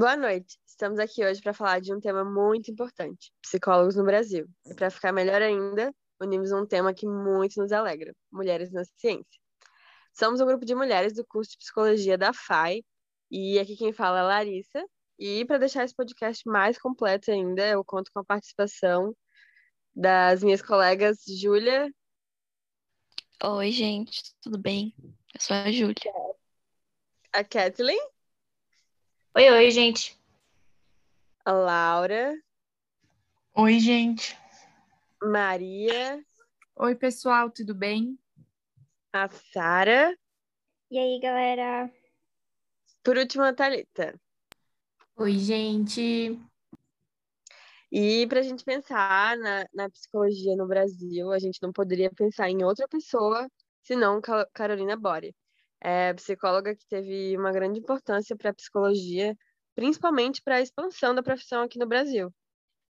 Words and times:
Boa 0.00 0.16
noite. 0.16 0.58
Estamos 0.66 0.98
aqui 0.98 1.22
hoje 1.22 1.42
para 1.42 1.52
falar 1.52 1.78
de 1.78 1.92
um 1.92 2.00
tema 2.00 2.24
muito 2.24 2.70
importante: 2.70 3.30
psicólogos 3.42 3.96
no 3.96 4.02
Brasil. 4.02 4.48
E 4.64 4.74
para 4.74 4.88
ficar 4.88 5.12
melhor 5.12 5.42
ainda, 5.42 5.94
unimos 6.18 6.52
um 6.52 6.64
tema 6.64 6.94
que 6.94 7.06
muito 7.06 7.60
nos 7.60 7.70
alegra: 7.70 8.16
mulheres 8.32 8.72
na 8.72 8.82
ciência. 8.96 9.38
Somos 10.14 10.40
um 10.40 10.46
grupo 10.46 10.64
de 10.64 10.74
mulheres 10.74 11.12
do 11.12 11.22
curso 11.26 11.50
de 11.50 11.58
psicologia 11.58 12.16
da 12.16 12.32
FAI 12.32 12.82
e 13.30 13.58
aqui 13.58 13.76
quem 13.76 13.92
fala 13.92 14.20
é 14.20 14.22
Larissa. 14.22 14.82
E 15.18 15.44
para 15.44 15.58
deixar 15.58 15.84
esse 15.84 15.94
podcast 15.94 16.48
mais 16.48 16.78
completo 16.78 17.30
ainda, 17.30 17.68
eu 17.68 17.84
conto 17.84 18.10
com 18.10 18.20
a 18.20 18.24
participação 18.24 19.14
das 19.94 20.42
minhas 20.42 20.62
colegas 20.62 21.18
Júlia. 21.28 21.92
Oi, 23.44 23.70
gente, 23.70 24.34
tudo 24.40 24.56
bem? 24.56 24.94
Eu 25.34 25.40
sou 25.42 25.54
a 25.54 25.70
Júlia. 25.70 25.94
A 27.34 27.44
Kathleen. 27.44 28.00
Oi, 29.32 29.48
oi, 29.48 29.70
gente. 29.70 30.18
A 31.44 31.52
Laura. 31.52 32.36
Oi, 33.54 33.78
gente. 33.78 34.36
Maria. 35.22 36.20
Oi, 36.74 36.96
pessoal, 36.96 37.48
tudo 37.48 37.72
bem? 37.72 38.18
A 39.12 39.28
Sara. 39.28 40.18
E 40.90 40.98
aí, 40.98 41.20
galera? 41.20 41.88
Por 43.04 43.16
último, 43.16 43.44
a 43.44 43.52
Thalita. 43.52 44.20
Oi, 45.16 45.38
gente. 45.38 46.36
E 47.92 48.26
para 48.26 48.40
a 48.40 48.42
gente 48.42 48.64
pensar 48.64 49.36
na, 49.36 49.64
na 49.72 49.88
psicologia 49.90 50.56
no 50.56 50.66
Brasil, 50.66 51.30
a 51.30 51.38
gente 51.38 51.62
não 51.62 51.72
poderia 51.72 52.10
pensar 52.10 52.50
em 52.50 52.64
outra 52.64 52.88
pessoa 52.88 53.48
senão 53.80 54.20
Carolina 54.52 54.96
Bore 54.96 55.32
é, 55.80 56.12
psicóloga 56.14 56.74
que 56.74 56.86
teve 56.86 57.36
uma 57.36 57.52
grande 57.52 57.80
importância 57.80 58.36
para 58.36 58.50
a 58.50 58.54
psicologia, 58.54 59.36
principalmente 59.74 60.42
para 60.42 60.56
a 60.56 60.60
expansão 60.60 61.14
da 61.14 61.22
profissão 61.22 61.62
aqui 61.62 61.78
no 61.78 61.86
Brasil. 61.86 62.32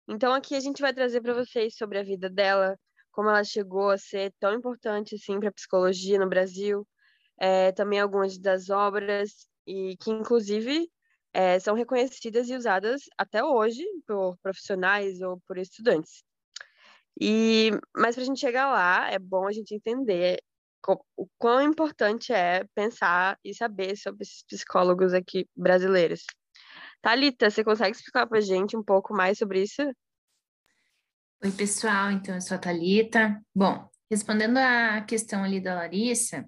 Então, 0.08 0.32
aqui 0.32 0.54
a 0.54 0.60
gente 0.60 0.82
vai 0.82 0.92
trazer 0.92 1.20
para 1.20 1.34
vocês 1.34 1.76
sobre 1.76 1.98
a 1.98 2.02
vida 2.02 2.28
dela, 2.28 2.76
como 3.12 3.28
ela 3.28 3.44
chegou 3.44 3.90
a 3.90 3.98
ser 3.98 4.32
tão 4.40 4.52
importante 4.54 5.14
assim 5.14 5.38
para 5.38 5.50
a 5.50 5.52
psicologia 5.52 6.18
no 6.18 6.28
Brasil, 6.28 6.86
é, 7.38 7.72
também 7.72 8.00
algumas 8.00 8.38
das 8.38 8.70
obras 8.70 9.46
e 9.66 9.96
que 9.98 10.10
inclusive 10.10 10.90
é, 11.32 11.58
são 11.60 11.74
reconhecidas 11.74 12.48
e 12.48 12.56
usadas 12.56 13.02
até 13.16 13.44
hoje 13.44 13.84
por 14.06 14.36
profissionais 14.38 15.20
ou 15.20 15.40
por 15.46 15.58
estudantes. 15.58 16.24
E 17.20 17.70
mas 17.96 18.14
para 18.14 18.22
a 18.24 18.26
gente 18.26 18.40
chegar 18.40 18.70
lá 18.70 19.10
é 19.10 19.18
bom 19.18 19.46
a 19.46 19.52
gente 19.52 19.74
entender 19.74 20.40
o 21.16 21.28
quão 21.38 21.60
importante 21.60 22.32
é 22.32 22.64
pensar 22.74 23.38
e 23.44 23.54
saber 23.54 23.96
sobre 23.96 24.22
esses 24.22 24.42
psicólogos 24.42 25.12
aqui 25.12 25.48
brasileiros. 25.56 26.24
Talita, 27.02 27.50
você 27.50 27.64
consegue 27.64 27.96
explicar 27.96 28.26
para 28.26 28.38
a 28.38 28.42
gente 28.42 28.76
um 28.76 28.82
pouco 28.82 29.14
mais 29.14 29.38
sobre 29.38 29.62
isso? 29.62 29.82
Oi, 31.42 31.50
pessoal. 31.52 32.10
Então, 32.10 32.34
eu 32.34 32.40
sou 32.40 32.56
a 32.56 32.58
Talita. 32.58 33.40
Bom, 33.54 33.88
respondendo 34.10 34.58
à 34.58 35.00
questão 35.00 35.42
ali 35.42 35.60
da 35.60 35.74
Larissa, 35.74 36.46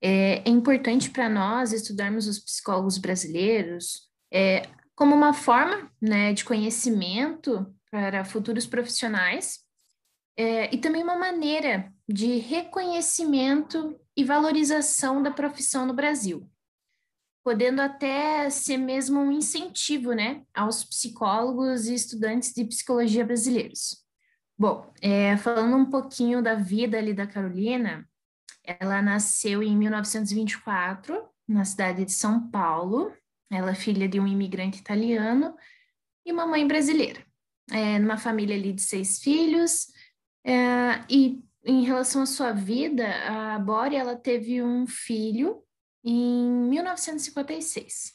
é, 0.00 0.46
é 0.46 0.48
importante 0.48 1.10
para 1.10 1.28
nós 1.28 1.72
estudarmos 1.72 2.28
os 2.28 2.38
psicólogos 2.38 2.98
brasileiros 2.98 4.08
é, 4.32 4.68
como 4.94 5.14
uma 5.14 5.32
forma 5.32 5.90
né, 6.00 6.32
de 6.32 6.44
conhecimento 6.44 7.74
para 7.90 8.24
futuros 8.24 8.66
profissionais 8.66 9.60
é, 10.36 10.74
e 10.74 10.78
também 10.78 11.02
uma 11.02 11.16
maneira 11.16 11.92
de 12.08 12.38
reconhecimento 12.38 13.98
e 14.16 14.24
valorização 14.24 15.22
da 15.22 15.30
profissão 15.30 15.86
no 15.86 15.94
Brasil, 15.94 16.48
podendo 17.42 17.80
até 17.80 18.48
ser 18.50 18.76
mesmo 18.76 19.20
um 19.20 19.32
incentivo 19.32 20.12
né, 20.12 20.42
aos 20.54 20.84
psicólogos 20.84 21.86
e 21.86 21.94
estudantes 21.94 22.52
de 22.52 22.64
psicologia 22.64 23.24
brasileiros. 23.24 24.04
Bom, 24.56 24.92
é, 25.02 25.36
falando 25.36 25.76
um 25.76 25.90
pouquinho 25.90 26.42
da 26.42 26.54
vida 26.54 26.96
ali 26.96 27.12
da 27.12 27.26
Carolina, 27.26 28.08
ela 28.62 29.02
nasceu 29.02 29.62
em 29.62 29.76
1924, 29.76 31.28
na 31.46 31.64
cidade 31.64 32.04
de 32.04 32.12
São 32.12 32.50
Paulo. 32.50 33.12
Ela 33.50 33.72
é 33.72 33.74
filha 33.74 34.08
de 34.08 34.18
um 34.18 34.26
imigrante 34.26 34.80
italiano 34.80 35.54
e 36.24 36.32
uma 36.32 36.46
mãe 36.46 36.66
brasileira. 36.66 37.22
É, 37.70 37.98
numa 37.98 38.16
família 38.16 38.56
ali 38.56 38.72
de 38.72 38.82
seis 38.82 39.18
filhos, 39.18 39.88
é, 40.46 41.04
e 41.10 41.43
em 41.64 41.84
relação 41.84 42.22
à 42.22 42.26
sua 42.26 42.52
vida, 42.52 43.06
a 43.26 43.58
Bori 43.58 43.96
ela 43.96 44.16
teve 44.16 44.62
um 44.62 44.86
filho 44.86 45.62
em 46.04 46.50
1956. 46.68 48.12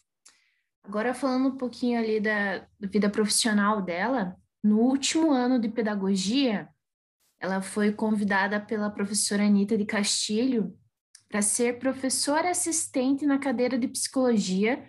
Agora 0.83 1.13
falando 1.13 1.49
um 1.49 1.57
pouquinho 1.57 1.99
ali 1.99 2.19
da, 2.19 2.59
da 2.79 2.87
vida 2.87 3.09
profissional 3.09 3.81
dela, 3.81 4.35
no 4.63 4.79
último 4.79 5.31
ano 5.31 5.59
de 5.59 5.69
pedagogia, 5.69 6.69
ela 7.39 7.61
foi 7.61 7.91
convidada 7.91 8.59
pela 8.59 8.89
professora 8.89 9.43
Anita 9.43 9.77
de 9.77 9.85
Castilho 9.85 10.77
para 11.29 11.41
ser 11.41 11.79
professora 11.79 12.49
assistente 12.49 13.25
na 13.25 13.37
cadeira 13.37 13.77
de 13.77 13.87
psicologia 13.87 14.87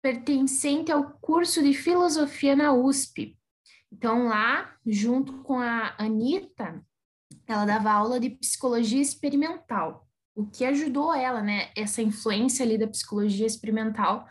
pertencente 0.00 0.92
ao 0.92 1.10
curso 1.18 1.62
de 1.62 1.74
filosofia 1.74 2.54
na 2.54 2.72
USP, 2.72 3.38
então, 3.92 4.28
lá, 4.28 4.76
junto 4.86 5.42
com 5.42 5.58
a 5.58 5.94
Anitta, 5.98 6.84
ela 7.48 7.64
dava 7.64 7.90
aula 7.90 8.20
de 8.20 8.30
psicologia 8.30 9.00
experimental, 9.00 10.06
o 10.34 10.46
que 10.46 10.64
ajudou 10.64 11.14
ela, 11.14 11.42
né? 11.42 11.70
Essa 11.76 12.02
influência 12.02 12.64
ali 12.64 12.78
da 12.78 12.86
psicologia 12.86 13.46
experimental 13.46 14.28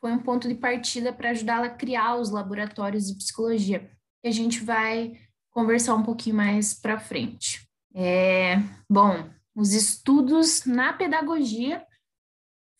foi 0.00 0.12
um 0.12 0.18
ponto 0.18 0.48
de 0.48 0.54
partida 0.54 1.12
para 1.12 1.30
ajudá-la 1.30 1.66
a 1.66 1.74
criar 1.74 2.16
os 2.16 2.30
laboratórios 2.30 3.06
de 3.06 3.16
psicologia. 3.16 3.90
E 4.24 4.28
a 4.28 4.30
gente 4.32 4.64
vai 4.64 5.18
conversar 5.50 5.94
um 5.94 6.02
pouquinho 6.02 6.36
mais 6.36 6.74
para 6.74 6.98
frente. 6.98 7.68
É, 7.94 8.56
bom, 8.88 9.28
os 9.54 9.72
estudos 9.72 10.64
na 10.64 10.92
pedagogia 10.92 11.84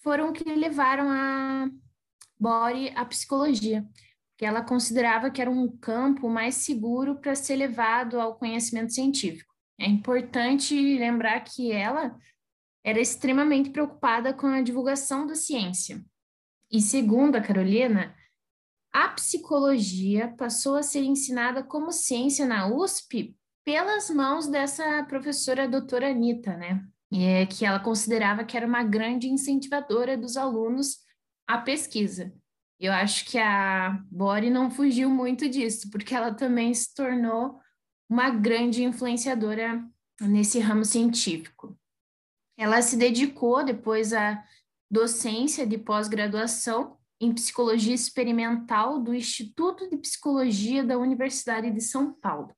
foram 0.02 0.32
que 0.32 0.44
levaram 0.44 1.10
a 1.10 1.68
Bori 2.38 2.90
à 2.96 3.04
psicologia 3.04 3.84
que 4.38 4.46
ela 4.46 4.62
considerava 4.62 5.30
que 5.30 5.42
era 5.42 5.50
um 5.50 5.68
campo 5.68 6.30
mais 6.30 6.54
seguro 6.54 7.16
para 7.16 7.34
ser 7.34 7.56
levado 7.56 8.20
ao 8.20 8.36
conhecimento 8.36 8.94
científico. 8.94 9.47
É 9.78 9.86
importante 9.86 10.74
lembrar 10.98 11.40
que 11.40 11.70
ela 11.70 12.18
era 12.84 13.00
extremamente 13.00 13.70
preocupada 13.70 14.32
com 14.32 14.46
a 14.46 14.62
divulgação 14.62 15.26
da 15.26 15.34
ciência. 15.34 16.04
E 16.70 16.80
segundo 16.80 17.36
a 17.36 17.40
Carolina, 17.40 18.14
a 18.92 19.08
psicologia 19.10 20.34
passou 20.36 20.76
a 20.76 20.82
ser 20.82 21.02
ensinada 21.02 21.62
como 21.62 21.92
ciência 21.92 22.46
na 22.46 22.66
USP 22.66 23.36
pelas 23.64 24.10
mãos 24.10 24.48
dessa 24.48 25.04
professora 25.04 25.68
doutora 25.68 26.10
Anitta, 26.10 26.56
né? 26.56 26.84
E 27.12 27.24
é 27.24 27.46
que 27.46 27.64
ela 27.64 27.78
considerava 27.78 28.44
que 28.44 28.56
era 28.56 28.66
uma 28.66 28.82
grande 28.82 29.28
incentivadora 29.28 30.16
dos 30.16 30.36
alunos 30.36 30.98
à 31.46 31.58
pesquisa. 31.58 32.32
Eu 32.78 32.92
acho 32.92 33.24
que 33.26 33.38
a 33.38 34.02
Bori 34.10 34.50
não 34.50 34.70
fugiu 34.70 35.10
muito 35.10 35.48
disso, 35.48 35.90
porque 35.90 36.14
ela 36.14 36.32
também 36.32 36.72
se 36.72 36.94
tornou 36.94 37.58
uma 38.08 38.30
grande 38.30 38.82
influenciadora 38.82 39.84
nesse 40.20 40.58
ramo 40.58 40.84
científico. 40.84 41.78
Ela 42.56 42.82
se 42.82 42.96
dedicou 42.96 43.64
depois 43.64 44.12
à 44.12 44.42
docência 44.90 45.66
de 45.66 45.78
pós-graduação 45.78 46.96
em 47.20 47.32
psicologia 47.32 47.94
experimental 47.94 49.00
do 49.00 49.14
Instituto 49.14 49.88
de 49.88 49.96
Psicologia 49.96 50.84
da 50.84 50.98
Universidade 50.98 51.70
de 51.70 51.80
São 51.80 52.12
Paulo. 52.12 52.54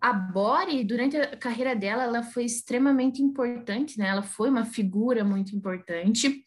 A 0.00 0.12
Bori, 0.12 0.84
durante 0.84 1.16
a 1.16 1.36
carreira 1.36 1.74
dela, 1.74 2.04
ela 2.04 2.22
foi 2.22 2.44
extremamente 2.44 3.22
importante, 3.22 3.98
né? 3.98 4.08
Ela 4.08 4.22
foi 4.22 4.48
uma 4.48 4.64
figura 4.64 5.24
muito 5.24 5.54
importante 5.56 6.46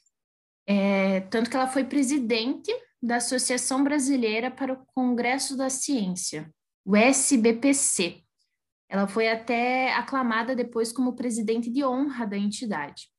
é, 0.67 1.21
tanto 1.21 1.49
que 1.49 1.55
ela 1.55 1.67
foi 1.67 1.83
presidente 1.83 2.71
da 3.01 3.17
Associação 3.17 3.83
Brasileira 3.83 4.51
para 4.51 4.73
o 4.73 4.85
Congresso 4.93 5.57
da 5.57 5.69
Ciência, 5.69 6.49
o 6.85 6.95
SBPC. 6.95 8.23
Ela 8.89 9.07
foi 9.07 9.29
até 9.29 9.93
aclamada 9.93 10.55
depois 10.55 10.91
como 10.91 11.15
presidente 11.15 11.69
de 11.69 11.83
honra 11.83 12.25
da 12.25 12.37
entidade. 12.37 13.09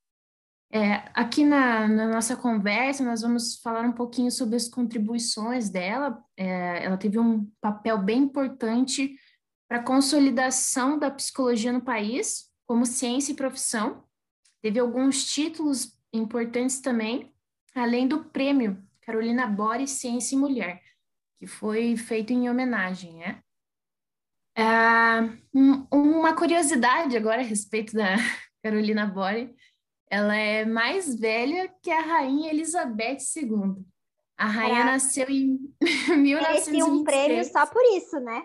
É, 0.74 1.10
aqui 1.14 1.44
na, 1.44 1.86
na, 1.86 2.08
nossa 2.08 2.34
conversa, 2.34 3.04
nós 3.04 3.20
vamos 3.20 3.60
falar 3.60 3.82
um 3.82 3.92
pouquinho 3.92 4.30
sobre 4.30 4.56
as 4.56 4.68
contribuições 4.68 5.68
dela. 5.68 6.22
É, 6.34 6.84
ela 6.84 6.96
teve 6.96 7.18
um 7.18 7.46
papel 7.60 7.98
bem 7.98 8.20
importante 8.20 9.14
para 9.68 9.78
a 9.78 9.82
consolidação 9.82 10.98
da 10.98 11.10
psicologia 11.10 11.72
no 11.72 11.82
país, 11.82 12.50
como 12.66 12.86
ciência 12.86 13.32
e 13.32 13.36
profissão. 13.36 14.04
Teve 14.62 14.78
alguns 14.78 15.26
títulos 15.32 15.98
importantes 16.12 16.80
também, 16.80 17.34
além 17.74 18.08
do 18.08 18.24
prêmio 18.24 18.82
Carolina 19.02 19.46
Bore 19.46 19.86
Ciência 19.86 20.34
e 20.34 20.38
Mulher, 20.38 20.82
que 21.38 21.46
foi 21.46 21.96
feito 21.96 22.32
em 22.32 22.48
homenagem, 22.48 23.14
né? 23.14 23.42
Ah, 24.56 25.28
uma 25.90 26.34
curiosidade 26.34 27.16
agora 27.16 27.40
a 27.40 27.44
respeito 27.44 27.94
da 27.94 28.14
Carolina 28.62 29.06
Bore, 29.06 29.54
ela 30.10 30.36
é 30.36 30.64
mais 30.64 31.18
velha 31.18 31.72
que 31.82 31.90
a 31.90 32.00
rainha 32.00 32.50
Elizabeth 32.50 33.18
II. 33.36 33.84
A 34.36 34.46
rainha 34.46 34.74
Caraca. 34.74 34.92
nasceu 34.92 35.30
em 35.30 35.58
Merecia 36.18 36.72
1926. 36.72 36.88
um 36.88 37.04
prêmio 37.04 37.44
só 37.44 37.66
por 37.66 37.82
isso, 37.96 38.20
né? 38.20 38.42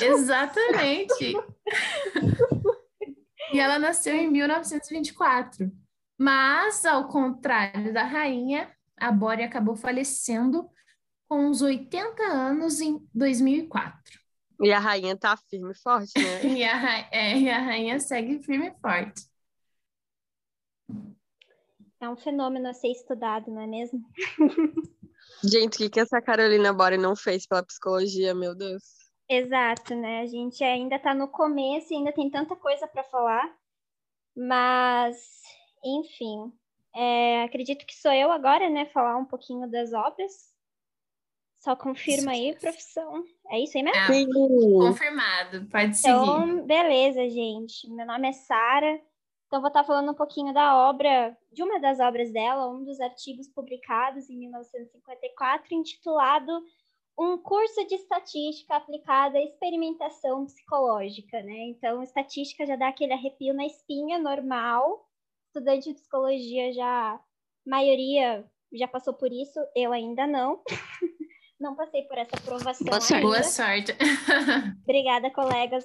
Exatamente. 0.00 1.34
e 3.52 3.58
ela 3.58 3.78
nasceu 3.78 4.14
em 4.14 4.30
1924. 4.30 5.72
Mas, 6.18 6.84
ao 6.84 7.08
contrário 7.08 7.92
da 7.92 8.04
rainha, 8.04 8.70
a 8.96 9.10
Bore 9.10 9.42
acabou 9.42 9.74
falecendo 9.74 10.68
com 11.28 11.46
uns 11.46 11.60
80 11.60 12.22
anos 12.22 12.80
em 12.80 13.04
2004. 13.12 14.20
E 14.60 14.72
a 14.72 14.78
rainha 14.78 15.16
tá 15.16 15.36
firme 15.36 15.72
e 15.72 15.78
forte, 15.78 16.12
né? 16.16 16.40
E 16.58 16.64
a, 16.64 16.76
ra- 16.76 17.08
é, 17.10 17.38
e 17.38 17.50
a 17.50 17.58
rainha 17.58 17.98
segue 18.00 18.42
firme 18.42 18.68
e 18.68 18.80
forte. 18.80 19.22
É 22.00 22.08
um 22.08 22.16
fenômeno 22.16 22.68
a 22.68 22.74
ser 22.74 22.88
estudado, 22.88 23.50
não 23.50 23.62
é 23.62 23.66
mesmo? 23.66 24.00
Gente, 25.42 25.74
o 25.74 25.78
que, 25.78 25.90
que 25.90 26.00
essa 26.00 26.22
Carolina 26.22 26.72
Bore 26.72 26.96
não 26.96 27.14
fez 27.14 27.46
pela 27.46 27.62
psicologia, 27.62 28.34
meu 28.34 28.54
Deus? 28.54 28.82
Exato, 29.28 29.94
né? 29.94 30.20
A 30.20 30.26
gente 30.26 30.62
ainda 30.62 30.98
tá 30.98 31.14
no 31.14 31.28
começo 31.28 31.92
e 31.92 31.96
ainda 31.96 32.12
tem 32.12 32.30
tanta 32.30 32.54
coisa 32.56 32.86
para 32.86 33.04
falar. 33.04 33.54
Mas, 34.36 35.42
enfim, 35.84 36.52
é, 36.94 37.42
acredito 37.42 37.86
que 37.86 37.94
sou 37.94 38.12
eu 38.12 38.30
agora, 38.32 38.68
né? 38.70 38.86
Falar 38.86 39.16
um 39.16 39.24
pouquinho 39.24 39.70
das 39.70 39.92
obras. 39.92 40.53
Só 41.64 41.74
confirma 41.74 42.32
aí, 42.32 42.54
profissão. 42.60 43.24
É 43.48 43.58
isso 43.58 43.78
aí 43.78 43.82
mesmo? 43.82 43.98
Ah, 43.98 44.12
Sim. 44.12 44.26
confirmado, 44.80 45.66
pode 45.70 45.96
seguir. 45.96 46.14
Então, 46.14 46.66
beleza, 46.66 47.26
gente. 47.30 47.88
Meu 47.88 48.04
nome 48.04 48.28
é 48.28 48.32
Sara. 48.32 49.00
Então, 49.46 49.62
vou 49.62 49.68
estar 49.68 49.82
falando 49.82 50.12
um 50.12 50.14
pouquinho 50.14 50.52
da 50.52 50.76
obra, 50.90 51.34
de 51.50 51.62
uma 51.62 51.80
das 51.80 52.00
obras 52.00 52.30
dela, 52.30 52.68
um 52.68 52.84
dos 52.84 53.00
artigos 53.00 53.48
publicados 53.48 54.28
em 54.28 54.36
1954, 54.40 55.74
intitulado 55.74 56.52
Um 57.18 57.38
curso 57.38 57.86
de 57.86 57.94
estatística 57.94 58.76
aplicada 58.76 59.38
à 59.38 59.42
experimentação 59.42 60.44
psicológica, 60.44 61.42
né? 61.42 61.70
Então, 61.70 62.02
estatística 62.02 62.66
já 62.66 62.76
dá 62.76 62.88
aquele 62.88 63.14
arrepio 63.14 63.54
na 63.54 63.64
espinha 63.64 64.18
normal. 64.18 65.08
Estudante 65.46 65.88
de 65.88 65.94
psicologia 65.94 66.74
já, 66.74 67.18
maioria 67.64 68.44
já 68.74 68.88
passou 68.88 69.14
por 69.14 69.32
isso, 69.32 69.58
eu 69.74 69.92
ainda 69.92 70.26
não. 70.26 70.62
não 71.64 71.74
passei 71.74 72.02
por 72.02 72.18
essa 72.18 72.36
aprovação 72.36 72.86
Boa 72.86 73.00
sorte. 73.00 73.22
Boa 73.22 73.42
sorte. 73.42 73.92
Obrigada, 74.84 75.30
colegas. 75.30 75.84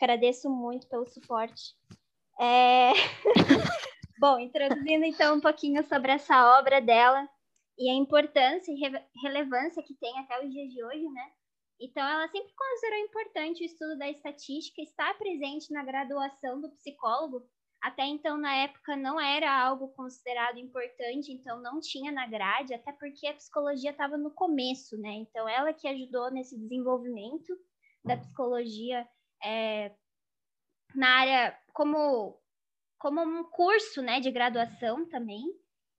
Agradeço 0.00 0.48
muito 0.50 0.86
pelo 0.88 1.06
suporte. 1.06 1.74
É, 2.38 2.92
Bom, 4.20 4.38
introduzindo 4.38 5.04
então 5.04 5.36
um 5.36 5.40
pouquinho 5.40 5.82
sobre 5.88 6.12
essa 6.12 6.58
obra 6.58 6.80
dela 6.80 7.28
e 7.78 7.90
a 7.90 7.94
importância 7.94 8.70
e 8.70 8.76
re- 8.76 9.04
relevância 9.22 9.82
que 9.82 9.94
tem 9.94 10.18
até 10.20 10.44
os 10.44 10.50
dias 10.50 10.70
de 10.70 10.84
hoje, 10.84 11.04
né? 11.08 11.30
Então, 11.78 12.06
ela 12.06 12.26
sempre 12.28 12.52
considerou 12.54 13.04
importante 13.04 13.62
o 13.62 13.66
estudo 13.66 13.98
da 13.98 14.08
estatística 14.08 14.80
estar 14.80 15.16
presente 15.18 15.70
na 15.70 15.84
graduação 15.84 16.60
do 16.60 16.70
psicólogo. 16.70 17.42
Até 17.82 18.04
então, 18.04 18.36
na 18.36 18.54
época, 18.54 18.96
não 18.96 19.20
era 19.20 19.52
algo 19.52 19.88
considerado 19.88 20.58
importante, 20.58 21.32
então 21.32 21.60
não 21.60 21.80
tinha 21.80 22.10
na 22.10 22.26
grade, 22.26 22.74
até 22.74 22.92
porque 22.92 23.26
a 23.26 23.34
psicologia 23.34 23.90
estava 23.90 24.16
no 24.16 24.30
começo, 24.30 24.96
né? 24.98 25.10
Então, 25.10 25.48
ela 25.48 25.72
que 25.72 25.86
ajudou 25.86 26.30
nesse 26.30 26.58
desenvolvimento 26.58 27.56
da 28.04 28.16
psicologia 28.16 29.06
é, 29.44 29.92
na 30.94 31.08
área 31.08 31.58
como, 31.72 32.40
como 32.98 33.20
um 33.20 33.44
curso 33.44 34.00
né, 34.02 34.20
de 34.20 34.30
graduação 34.30 35.06
também. 35.08 35.44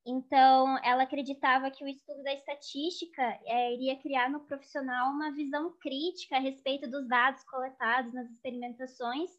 Então, 0.05 0.77
ela 0.83 1.03
acreditava 1.03 1.69
que 1.69 1.83
o 1.83 1.87
estudo 1.87 2.23
da 2.23 2.33
estatística 2.33 3.21
é, 3.45 3.73
iria 3.73 3.97
criar 3.97 4.29
no 4.29 4.39
profissional 4.39 5.11
uma 5.11 5.31
visão 5.31 5.71
crítica 5.79 6.37
a 6.37 6.39
respeito 6.39 6.89
dos 6.89 7.07
dados 7.07 7.43
coletados 7.43 8.13
nas 8.13 8.29
experimentações 8.31 9.29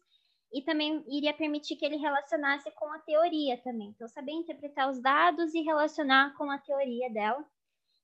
e 0.51 0.61
também 0.61 1.03
iria 1.07 1.33
permitir 1.33 1.75
que 1.75 1.85
ele 1.85 1.97
relacionasse 1.97 2.71
com 2.71 2.91
a 2.91 2.99
teoria 2.99 3.57
também. 3.61 3.89
Então, 3.89 4.07
saber 4.07 4.31
interpretar 4.31 4.89
os 4.89 4.99
dados 5.01 5.53
e 5.53 5.61
relacionar 5.61 6.35
com 6.37 6.49
a 6.49 6.57
teoria 6.57 7.09
dela. 7.11 7.45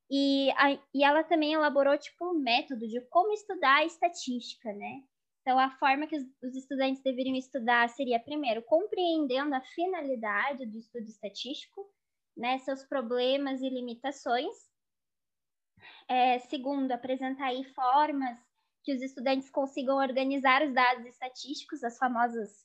E, 0.09 0.51
a, 0.51 0.71
e 0.93 1.03
ela 1.03 1.23
também 1.23 1.53
elaborou 1.53 1.97
tipo 1.97 2.29
um 2.29 2.39
método 2.39 2.87
de 2.87 3.01
como 3.09 3.33
estudar 3.33 3.77
a 3.77 3.85
estatística, 3.85 4.71
né? 4.73 5.03
Então, 5.41 5.57
a 5.59 5.71
forma 5.71 6.07
que 6.07 6.15
os, 6.15 6.23
os 6.43 6.55
estudantes 6.55 7.01
deveriam 7.01 7.35
estudar 7.35 7.89
seria, 7.89 8.19
primeiro, 8.19 8.61
compreendendo 8.63 9.53
a 9.55 9.61
finalidade 9.61 10.65
do 10.65 10.77
estudo 10.77 11.05
estatístico, 11.05 11.87
né, 12.35 12.57
seus 12.59 12.83
problemas 12.83 13.61
e 13.61 13.69
limitações. 13.69 14.55
É, 16.07 16.39
segundo, 16.39 16.91
apresentar 16.91 17.47
aí 17.47 17.63
formas 17.63 18.37
que 18.85 18.93
os 18.93 19.01
estudantes 19.01 19.49
consigam 19.49 19.97
organizar 19.97 20.63
os 20.63 20.73
dados 20.73 21.05
estatísticos, 21.07 21.83
as 21.83 21.97
famosas 21.97 22.63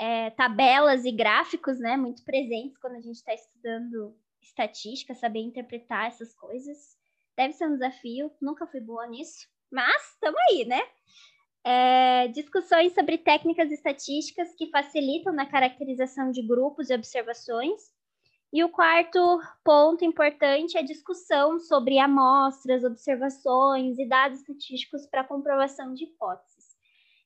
é, 0.00 0.30
tabelas 0.30 1.04
e 1.04 1.12
gráficos, 1.12 1.78
né, 1.78 1.96
muito 1.96 2.24
presentes 2.24 2.78
quando 2.78 2.96
a 2.96 3.00
gente 3.00 3.16
está 3.16 3.34
estudando 3.34 4.16
estatística, 4.40 5.14
saber 5.14 5.40
interpretar 5.40 6.06
essas 6.06 6.34
coisas. 6.34 6.96
Deve 7.36 7.52
ser 7.52 7.66
um 7.66 7.74
desafio, 7.74 8.32
nunca 8.40 8.66
fui 8.66 8.80
boa 8.80 9.06
nisso, 9.06 9.46
mas 9.70 10.12
estamos 10.12 10.40
aí, 10.50 10.64
né? 10.64 10.80
É, 11.64 12.28
discussões 12.28 12.94
sobre 12.94 13.18
técnicas 13.18 13.70
estatísticas 13.70 14.54
que 14.56 14.70
facilitam 14.70 15.34
na 15.34 15.44
caracterização 15.44 16.30
de 16.30 16.40
grupos 16.46 16.88
e 16.88 16.94
observações. 16.94 17.92
E 18.50 18.64
o 18.64 18.70
quarto 18.70 19.18
ponto 19.62 20.04
importante 20.04 20.76
é 20.76 20.80
a 20.80 20.84
discussão 20.84 21.58
sobre 21.58 21.98
amostras, 21.98 22.82
observações 22.82 23.98
e 23.98 24.08
dados 24.08 24.40
estatísticos 24.40 25.06
para 25.06 25.22
comprovação 25.22 25.92
de 25.92 26.04
hipóteses. 26.04 26.64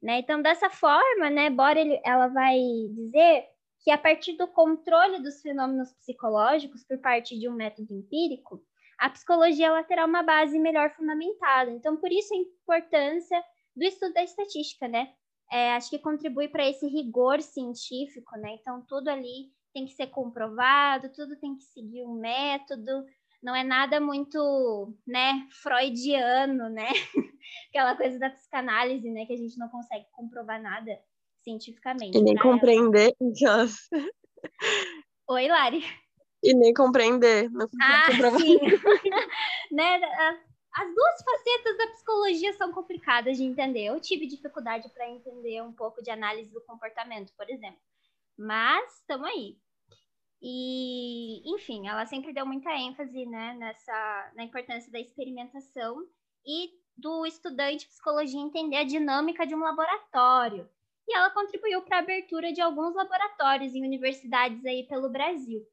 Né? 0.03 0.19
Então, 0.19 0.43
dessa 0.43 0.69
forma, 0.69 1.31
né, 1.31 1.49
Bora 1.49 1.81
ela 2.05 2.27
vai 2.27 2.59
dizer 2.91 3.47
que 3.85 3.91
a 3.91 3.99
partir 3.99 4.37
do 4.37 4.49
controle 4.49 5.23
dos 5.23 5.41
fenômenos 5.41 5.93
psicológicos 5.93 6.85
por 6.85 6.99
parte 6.99 7.39
de 7.39 7.49
um 7.49 7.55
método 7.55 7.95
empírico, 7.95 8.61
a 8.99 9.09
psicologia 9.09 9.67
ela 9.67 9.85
terá 9.85 10.05
uma 10.05 10.23
base 10.23 10.59
melhor 10.59 10.91
fundamentada. 10.91 11.71
Então, 11.71 11.97
por 11.97 12.11
isso 12.11 12.35
a 12.35 12.37
importância 12.37 13.43
do 13.77 13.85
estudo 13.85 14.13
da 14.13 14.25
estatística, 14.25 14.89
né? 14.89 15.13
É, 15.51 15.75
acho 15.75 15.91
que 15.91 15.99
contribui 15.99 16.49
para 16.49 16.69
esse 16.69 16.87
rigor 16.87 17.41
científico, 17.41 18.37
né? 18.39 18.57
Então, 18.61 18.85
tudo 18.89 19.09
ali 19.09 19.53
tem 19.73 19.87
que 19.87 19.93
ser 19.93 20.09
comprovado, 20.09 21.11
tudo 21.13 21.37
tem 21.37 21.57
que 21.57 21.65
seguir 21.65 22.05
um 22.05 22.15
método, 22.15 23.05
não 23.43 23.55
é 23.57 23.65
nada 23.65 24.01
muito, 24.01 24.95
né, 25.07 25.47
freudiano, 25.63 26.69
né? 26.69 26.89
Aquela 27.71 27.97
coisa 27.97 28.19
da 28.19 28.31
psicanálise, 28.31 29.11
né, 29.11 29.27
que 29.27 29.33
a 29.33 29.37
gente 29.37 29.59
não 29.59 29.69
consegue 29.69 30.07
comprovar 30.13 30.61
nada 30.63 30.99
cientificamente. 31.43 32.17
E 32.17 32.23
nem 32.23 32.35
ela- 32.35 32.43
compreender. 32.43 33.17
Oi, 35.29 35.49
Lari. 35.49 35.83
E 36.43 36.55
nem 36.55 36.75
compreender. 36.75 37.51
Não 37.51 37.67
Ah, 37.81 38.07
comprovar. 38.07 38.41
sim. 38.41 38.59
né? 39.73 40.01
As 40.75 40.95
duas 40.95 41.23
facetas 41.23 41.79
da 41.79 41.87
psicologia 41.89 42.53
são 42.55 42.73
complicadas 42.73 43.37
de 43.37 43.45
entender. 43.45 43.85
Eu 43.85 44.01
tive 44.01 44.27
dificuldade 44.27 44.89
para 44.91 45.09
entender 45.09 45.63
um 45.63 45.73
pouco 45.73 46.03
de 46.03 46.11
análise 46.11 46.51
do 46.53 46.61
comportamento, 46.63 47.33
por 47.37 47.49
exemplo. 47.51 47.81
Mas 48.37 48.99
estamos 48.99 49.29
aí. 49.29 49.59
E, 50.41 51.55
enfim, 51.55 51.87
ela 51.87 52.05
sempre 52.05 52.33
deu 52.33 52.45
muita 52.45 52.71
ênfase 52.75 53.25
né, 53.27 53.55
nessa, 53.55 54.33
na 54.35 54.43
importância 54.43 54.91
da 54.91 54.99
experimentação 54.99 56.05
e 56.45 56.71
do 56.97 57.25
estudante 57.25 57.81
de 57.81 57.87
psicologia 57.87 58.41
entender 58.41 58.77
a 58.77 58.85
dinâmica 58.85 59.47
de 59.47 59.55
um 59.55 59.61
laboratório. 59.61 60.69
E 61.07 61.17
ela 61.17 61.31
contribuiu 61.31 61.83
para 61.83 61.99
a 61.99 62.01
abertura 62.01 62.53
de 62.53 62.61
alguns 62.61 62.95
laboratórios 62.95 63.75
em 63.75 63.85
universidades 63.85 64.65
aí 64.67 64.87
pelo 64.89 65.11
Brasil. 65.11 65.65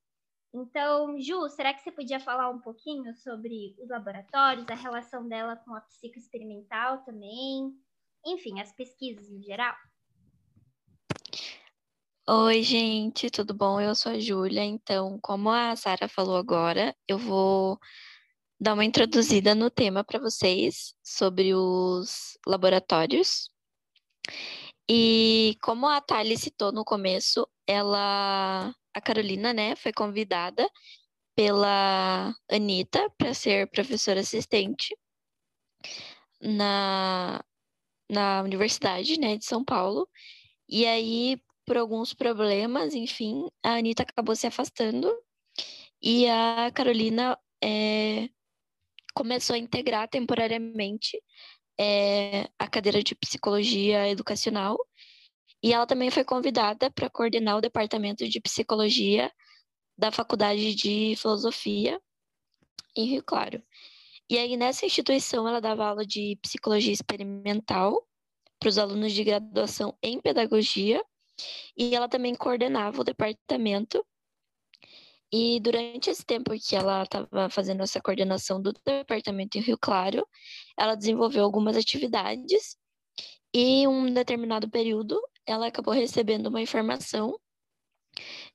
Então, 0.53 1.19
Ju, 1.19 1.47
será 1.49 1.73
que 1.73 1.81
você 1.81 1.91
podia 1.91 2.19
falar 2.19 2.49
um 2.49 2.59
pouquinho 2.59 3.13
sobre 3.15 3.75
os 3.79 3.89
laboratórios, 3.89 4.67
a 4.69 4.75
relação 4.75 5.27
dela 5.27 5.55
com 5.55 5.75
a 5.75 5.81
psicoexperimental 5.81 7.03
também? 7.03 7.73
Enfim, 8.25 8.59
as 8.59 8.71
pesquisas 8.71 9.29
em 9.29 9.41
geral? 9.43 9.75
Oi, 12.31 12.61
gente, 12.61 13.27
tudo 13.31 13.55
bom? 13.55 13.81
Eu 13.81 13.95
sou 13.95 14.11
a 14.11 14.19
Júlia. 14.19 14.63
Então, 14.63 15.19
como 15.19 15.49
a 15.49 15.75
Sara 15.75 16.07
falou 16.07 16.37
agora, 16.37 16.95
eu 17.07 17.17
vou 17.17 17.79
dar 18.59 18.75
uma 18.75 18.85
introduzida 18.85 19.55
no 19.55 19.71
tema 19.71 20.03
para 20.03 20.19
vocês 20.19 20.93
sobre 21.03 21.55
os 21.55 22.37
laboratórios. 22.45 23.49
E 24.87 25.57
como 25.63 25.87
a 25.87 25.99
Thali 26.01 26.37
citou 26.37 26.71
no 26.71 26.85
começo, 26.85 27.47
ela, 27.65 28.75
a 28.93 29.01
Carolina, 29.01 29.51
né, 29.51 29.75
foi 29.75 29.91
convidada 29.91 30.69
pela 31.35 32.35
Anitta 32.47 33.09
para 33.17 33.33
ser 33.33 33.67
professora 33.71 34.19
assistente 34.19 34.95
na, 36.39 37.43
na 38.09 38.43
Universidade, 38.43 39.19
né, 39.19 39.35
de 39.37 39.45
São 39.45 39.65
Paulo. 39.65 40.07
E 40.67 40.85
aí, 40.85 41.41
por 41.69 41.77
alguns 41.77 42.15
problemas, 42.15 42.95
enfim, 42.95 43.47
a 43.63 43.75
Anitta 43.75 44.01
acabou 44.01 44.35
se 44.35 44.47
afastando 44.47 45.07
e 46.01 46.27
a 46.27 46.71
Carolina 46.73 47.37
é, 47.63 48.27
começou 49.13 49.53
a 49.53 49.59
integrar 49.59 50.09
temporariamente 50.09 51.21
é, 51.79 52.49
a 52.57 52.67
cadeira 52.67 53.03
de 53.03 53.13
psicologia 53.13 54.09
educacional 54.09 54.79
e 55.61 55.71
ela 55.71 55.85
também 55.85 56.09
foi 56.09 56.23
convidada 56.23 56.89
para 56.89 57.07
coordenar 57.07 57.57
o 57.57 57.61
departamento 57.61 58.27
de 58.27 58.41
psicologia 58.41 59.31
da 59.95 60.11
Faculdade 60.11 60.73
de 60.73 61.15
Filosofia 61.17 62.01
em 62.95 63.05
Rio 63.05 63.23
Claro. 63.23 63.61
E 64.27 64.39
aí, 64.39 64.57
nessa 64.57 64.87
instituição, 64.87 65.47
ela 65.47 65.61
dava 65.61 65.85
aula 65.85 66.03
de 66.03 66.35
psicologia 66.41 66.93
experimental 66.93 68.03
para 68.59 68.69
os 68.69 68.79
alunos 68.79 69.13
de 69.13 69.23
graduação 69.23 69.95
em 70.01 70.19
pedagogia, 70.19 70.99
e 71.77 71.95
ela 71.95 72.09
também 72.09 72.35
coordenava 72.35 73.01
o 73.01 73.03
departamento. 73.03 74.05
E 75.31 75.59
durante 75.59 76.09
esse 76.09 76.25
tempo 76.25 76.51
que 76.59 76.75
ela 76.75 77.03
estava 77.03 77.49
fazendo 77.49 77.83
essa 77.83 78.01
coordenação 78.01 78.61
do 78.61 78.73
departamento 78.85 79.57
em 79.57 79.61
Rio 79.61 79.77
Claro, 79.77 80.27
ela 80.77 80.95
desenvolveu 80.95 81.43
algumas 81.43 81.77
atividades, 81.77 82.75
e 83.53 83.87
um 83.87 84.13
determinado 84.13 84.69
período 84.69 85.19
ela 85.45 85.67
acabou 85.67 85.93
recebendo 85.93 86.47
uma 86.47 86.61
informação 86.61 87.39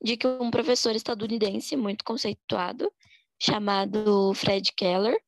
de 0.01 0.15
que 0.15 0.27
um 0.27 0.49
professor 0.49 0.95
estadunidense 0.95 1.75
muito 1.75 2.03
conceituado, 2.05 2.91
chamado 3.41 4.33
Fred 4.33 4.71
Keller, 4.73 5.19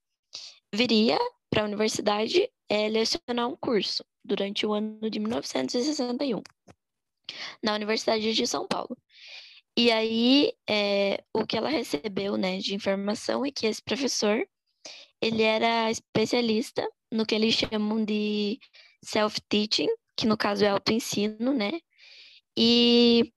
viria 0.74 1.18
para 1.50 1.64
a 1.64 1.66
universidade 1.66 2.50
é, 2.70 2.88
lecionar 2.88 3.48
um 3.48 3.56
curso 3.56 4.06
durante 4.24 4.66
o 4.66 4.74
ano 4.74 5.10
de 5.10 5.20
1961 5.20 6.42
na 7.64 7.74
Universidade 7.74 8.34
de 8.34 8.48
São 8.48 8.68
Paulo. 8.68 8.98
E 9.78 9.92
aí, 9.92 10.54
é, 10.68 11.24
o 11.34 11.46
que 11.46 11.56
ela 11.56 11.70
recebeu 11.70 12.36
né, 12.36 12.58
de 12.58 12.74
informação 12.74 13.46
é 13.46 13.52
que 13.52 13.68
esse 13.68 13.82
professor 13.82 14.44
ele 15.22 15.44
era 15.44 15.90
especialista 15.92 16.88
no 17.12 17.26
que 17.26 17.36
eles 17.36 17.56
chamam 17.56 18.04
de 18.04 18.60
self-teaching, 19.04 19.88
que 20.16 20.28
no 20.28 20.38
caso 20.38 20.66
é 20.66 20.70
autoensino, 20.70 21.54
né? 21.54 21.80
E, 22.58 23.32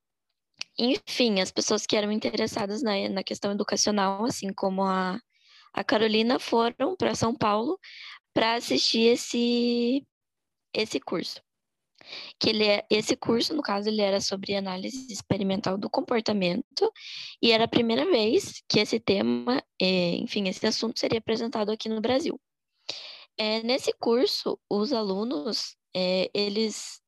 enfim, 0.78 1.40
as 1.40 1.50
pessoas 1.52 1.86
que 1.86 1.96
eram 1.96 2.10
interessadas 2.10 2.82
na, 2.82 3.08
na 3.08 3.22
questão 3.22 3.52
educacional, 3.52 4.24
assim 4.24 4.52
como 4.52 4.82
a, 4.82 5.20
a 5.74 5.84
Carolina, 5.84 6.38
foram 6.38 6.96
para 6.96 7.14
São 7.14 7.34
Paulo 7.34 7.78
para 8.32 8.54
assistir 8.54 9.08
esse, 9.08 10.06
esse 10.74 11.00
curso. 11.00 11.42
Que 12.38 12.50
ele 12.50 12.64
é, 12.64 12.84
esse 12.90 13.16
curso, 13.16 13.54
no 13.54 13.62
caso, 13.62 13.88
ele 13.88 14.00
era 14.00 14.20
sobre 14.20 14.54
análise 14.54 15.12
experimental 15.12 15.76
do 15.78 15.90
comportamento, 15.90 16.92
e 17.42 17.52
era 17.52 17.64
a 17.64 17.68
primeira 17.68 18.04
vez 18.10 18.62
que 18.68 18.80
esse 18.80 18.98
tema, 18.98 19.62
é, 19.80 20.16
enfim, 20.16 20.48
esse 20.48 20.66
assunto 20.66 20.98
seria 20.98 21.18
apresentado 21.18 21.70
aqui 21.70 21.88
no 21.88 22.00
Brasil. 22.00 22.40
É, 23.38 23.62
nesse 23.62 23.92
curso, 23.98 24.58
os 24.68 24.92
alunos 24.92 25.76
é, 25.94 26.30
eles 26.34 27.00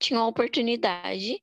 tinham 0.00 0.22
a 0.22 0.26
oportunidade 0.26 1.40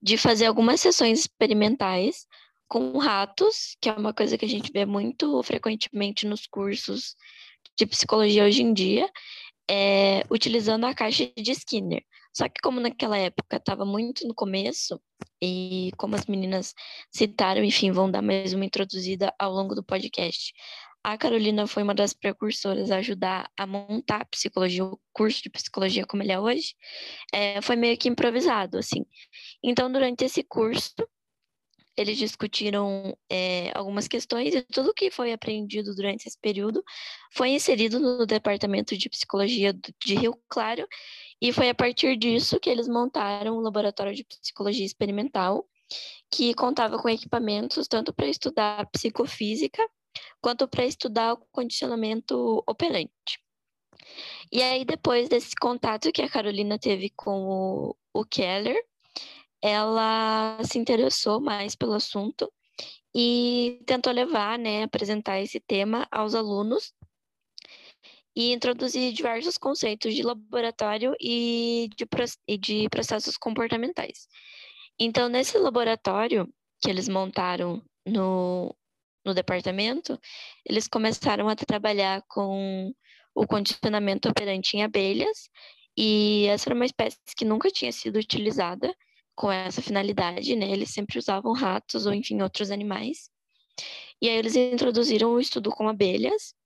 de 0.00 0.16
fazer 0.16 0.46
algumas 0.46 0.80
sessões 0.80 1.20
experimentais 1.20 2.26
com 2.68 2.96
ratos, 2.98 3.76
que 3.80 3.88
é 3.88 3.92
uma 3.92 4.12
coisa 4.12 4.36
que 4.36 4.44
a 4.44 4.48
gente 4.48 4.70
vê 4.70 4.84
muito 4.84 5.42
frequentemente 5.42 6.26
nos 6.26 6.46
cursos 6.46 7.16
de 7.76 7.86
psicologia 7.86 8.44
hoje 8.44 8.62
em 8.62 8.72
dia, 8.72 9.10
é, 9.70 10.22
utilizando 10.30 10.84
a 10.86 10.94
caixa 10.94 11.30
de 11.36 11.52
Skinner. 11.52 12.02
Só 12.32 12.48
que 12.48 12.60
como 12.62 12.80
naquela 12.80 13.18
época 13.18 13.56
estava 13.56 13.84
muito 13.84 14.26
no 14.26 14.34
começo, 14.34 15.00
e 15.42 15.90
como 15.96 16.14
as 16.14 16.26
meninas 16.26 16.74
citaram, 17.10 17.64
enfim, 17.64 17.90
vão 17.90 18.10
dar 18.10 18.22
mais 18.22 18.52
uma 18.52 18.64
introduzida 18.64 19.34
ao 19.38 19.52
longo 19.52 19.74
do 19.74 19.82
podcast, 19.82 20.52
a 21.02 21.16
Carolina 21.16 21.66
foi 21.66 21.82
uma 21.82 21.94
das 21.94 22.12
precursoras 22.12 22.90
a 22.90 22.96
ajudar 22.96 23.50
a 23.56 23.66
montar 23.66 24.22
a 24.22 24.24
psicologia, 24.24 24.84
o 24.84 24.98
curso 25.12 25.42
de 25.42 25.50
psicologia 25.50 26.06
como 26.06 26.22
ele 26.22 26.32
é 26.32 26.40
hoje, 26.40 26.74
é, 27.32 27.60
foi 27.62 27.76
meio 27.76 27.96
que 27.96 28.08
improvisado, 28.08 28.78
assim. 28.78 29.06
Então, 29.62 29.90
durante 29.90 30.24
esse 30.24 30.42
curso, 30.42 30.94
eles 31.98 32.16
discutiram 32.16 33.16
é, 33.28 33.72
algumas 33.74 34.06
questões 34.06 34.54
e 34.54 34.62
tudo 34.62 34.94
que 34.94 35.10
foi 35.10 35.32
aprendido 35.32 35.94
durante 35.94 36.26
esse 36.26 36.38
período 36.38 36.82
foi 37.32 37.50
inserido 37.50 37.98
no 37.98 38.24
departamento 38.24 38.96
de 38.96 39.08
psicologia 39.08 39.72
de 39.72 40.14
Rio 40.14 40.40
Claro 40.48 40.86
e 41.40 41.52
foi 41.52 41.68
a 41.68 41.74
partir 41.74 42.16
disso 42.16 42.60
que 42.60 42.70
eles 42.70 42.88
montaram 42.88 43.56
o 43.56 43.60
laboratório 43.60 44.14
de 44.14 44.24
psicologia 44.24 44.86
experimental 44.86 45.68
que 46.30 46.54
contava 46.54 46.98
com 46.98 47.08
equipamentos 47.08 47.88
tanto 47.88 48.12
para 48.12 48.28
estudar 48.28 48.86
psicofísica 48.90 49.84
quanto 50.40 50.68
para 50.68 50.84
estudar 50.84 51.32
o 51.32 51.46
condicionamento 51.50 52.62
operante. 52.66 53.42
E 54.52 54.62
aí, 54.62 54.84
depois 54.84 55.28
desse 55.28 55.54
contato 55.54 56.12
que 56.12 56.22
a 56.22 56.30
Carolina 56.30 56.78
teve 56.78 57.10
com 57.10 57.48
o, 57.48 57.96
o 58.14 58.24
Keller, 58.24 58.80
ela 59.62 60.58
se 60.64 60.78
interessou 60.78 61.40
mais 61.40 61.74
pelo 61.74 61.94
assunto 61.94 62.52
e 63.14 63.80
tentou 63.86 64.12
levar, 64.12 64.58
né, 64.58 64.84
apresentar 64.84 65.40
esse 65.40 65.60
tema 65.60 66.06
aos 66.10 66.34
alunos 66.34 66.92
e 68.36 68.52
introduzir 68.52 69.12
diversos 69.12 69.58
conceitos 69.58 70.14
de 70.14 70.22
laboratório 70.22 71.14
e 71.20 71.88
de, 71.96 72.06
e 72.46 72.58
de 72.58 72.88
processos 72.88 73.36
comportamentais. 73.36 74.28
Então, 74.98 75.28
nesse 75.28 75.58
laboratório 75.58 76.48
que 76.80 76.88
eles 76.88 77.08
montaram 77.08 77.82
no 78.06 78.74
no 79.28 79.34
departamento, 79.34 80.18
eles 80.64 80.88
começaram 80.88 81.48
a 81.48 81.54
trabalhar 81.54 82.22
com 82.28 82.92
o 83.34 83.46
condicionamento 83.46 84.28
operante 84.28 84.76
em 84.76 84.82
abelhas, 84.82 85.50
e 85.96 86.46
essa 86.46 86.68
era 86.68 86.74
uma 86.74 86.86
espécie 86.86 87.18
que 87.36 87.44
nunca 87.44 87.70
tinha 87.70 87.92
sido 87.92 88.18
utilizada 88.18 88.94
com 89.38 89.52
essa 89.52 89.80
finalidade, 89.80 90.56
né? 90.56 90.68
Eles 90.68 90.90
sempre 90.90 91.16
usavam 91.16 91.52
ratos 91.52 92.06
ou, 92.06 92.12
enfim, 92.12 92.42
outros 92.42 92.72
animais. 92.72 93.30
E 94.20 94.28
aí 94.28 94.36
eles 94.36 94.56
introduziram 94.56 95.30
o 95.30 95.40
estudo 95.40 95.70
com 95.70 95.88
abelhas 95.88 96.56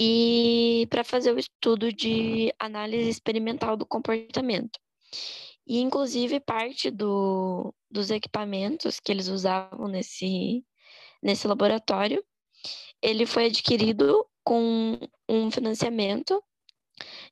e 0.00 0.86
para 0.88 1.02
fazer 1.02 1.32
o 1.34 1.38
estudo 1.38 1.92
de 1.92 2.54
análise 2.60 3.10
experimental 3.10 3.76
do 3.76 3.84
comportamento. 3.84 4.78
E, 5.66 5.80
inclusive, 5.80 6.38
parte 6.38 6.92
do, 6.92 7.74
dos 7.90 8.12
equipamentos 8.12 9.00
que 9.00 9.10
eles 9.10 9.26
usavam 9.26 9.88
nesse, 9.88 10.64
nesse 11.20 11.48
laboratório. 11.48 12.24
Ele 13.02 13.26
foi 13.26 13.46
adquirido 13.46 14.24
com 14.44 14.96
um 15.28 15.50
financiamento 15.50 16.40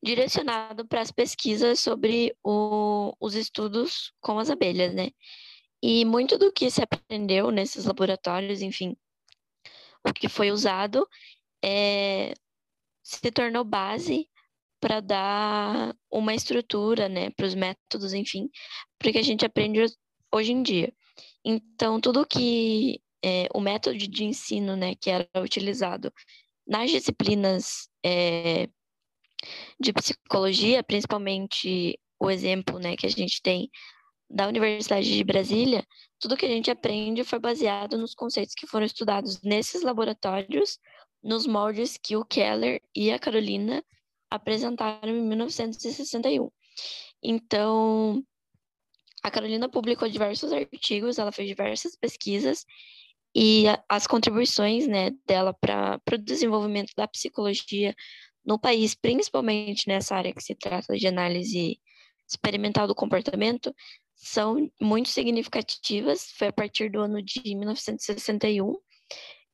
direcionado 0.02 0.86
para 0.86 1.00
as 1.00 1.10
pesquisas 1.10 1.80
sobre 1.80 2.36
o, 2.44 3.14
os 3.20 3.34
estudos 3.34 4.12
com 4.20 4.38
as 4.38 4.50
abelhas, 4.50 4.94
né? 4.94 5.10
E 5.82 6.04
muito 6.04 6.38
do 6.38 6.52
que 6.52 6.70
se 6.70 6.82
aprendeu 6.82 7.50
nesses 7.50 7.84
laboratórios, 7.84 8.62
enfim, 8.62 8.96
o 10.06 10.12
que 10.12 10.28
foi 10.28 10.50
usado, 10.50 11.06
é, 11.64 12.34
se 13.02 13.30
tornou 13.30 13.64
base 13.64 14.28
para 14.80 15.00
dar 15.00 15.96
uma 16.10 16.34
estrutura, 16.34 17.08
né, 17.08 17.30
para 17.30 17.46
os 17.46 17.54
métodos, 17.54 18.12
enfim, 18.12 18.50
porque 18.98 19.18
a 19.18 19.22
gente 19.22 19.44
aprende 19.44 19.80
hoje 20.32 20.52
em 20.52 20.62
dia. 20.62 20.92
Então, 21.44 22.00
tudo 22.00 22.26
que 22.26 23.00
é, 23.24 23.48
o 23.54 23.60
método 23.60 23.96
de 23.96 24.24
ensino 24.24 24.76
né, 24.76 24.94
que 24.94 25.10
era 25.10 25.28
utilizado 25.38 26.12
nas 26.66 26.90
disciplinas 26.90 27.88
é, 28.04 28.68
de 29.78 29.92
psicologia, 29.92 30.82
principalmente 30.82 31.98
o 32.18 32.30
exemplo 32.30 32.78
né, 32.78 32.96
que 32.96 33.06
a 33.06 33.10
gente 33.10 33.40
tem 33.42 33.70
da 34.28 34.48
Universidade 34.48 35.12
de 35.12 35.24
Brasília, 35.24 35.86
tudo 36.18 36.36
que 36.36 36.46
a 36.46 36.48
gente 36.48 36.70
aprende 36.70 37.22
foi 37.24 37.38
baseado 37.38 37.98
nos 37.98 38.14
conceitos 38.14 38.54
que 38.54 38.66
foram 38.66 38.86
estudados 38.86 39.42
nesses 39.42 39.82
laboratórios, 39.82 40.78
nos 41.22 41.46
moldes 41.46 41.96
que 41.96 42.16
o 42.16 42.24
Keller 42.24 42.80
e 42.94 43.12
a 43.12 43.18
Carolina 43.18 43.84
apresentaram 44.30 45.14
em 45.14 45.22
1961. 45.22 46.50
Então, 47.22 48.22
a 49.22 49.30
Carolina 49.30 49.68
publicou 49.68 50.08
diversos 50.08 50.52
artigos, 50.52 51.18
ela 51.18 51.32
fez 51.32 51.48
diversas 51.48 51.96
pesquisas 51.96 52.66
e 53.34 53.64
as 53.88 54.06
contribuições 54.06 54.86
né, 54.86 55.10
dela 55.26 55.54
para 55.54 56.00
o 56.12 56.18
desenvolvimento 56.18 56.92
da 56.96 57.08
psicologia 57.08 57.94
no 58.44 58.58
país, 58.58 58.94
principalmente 58.94 59.88
nessa 59.88 60.16
área 60.16 60.32
que 60.32 60.42
se 60.42 60.54
trata 60.54 60.96
de 60.96 61.06
análise 61.06 61.80
experimental 62.28 62.86
do 62.86 62.94
comportamento, 62.94 63.74
são 64.14 64.70
muito 64.80 65.08
significativas. 65.08 66.30
Foi 66.36 66.48
a 66.48 66.52
partir 66.52 66.90
do 66.90 67.00
ano 67.00 67.22
de 67.22 67.42
1961 67.44 68.76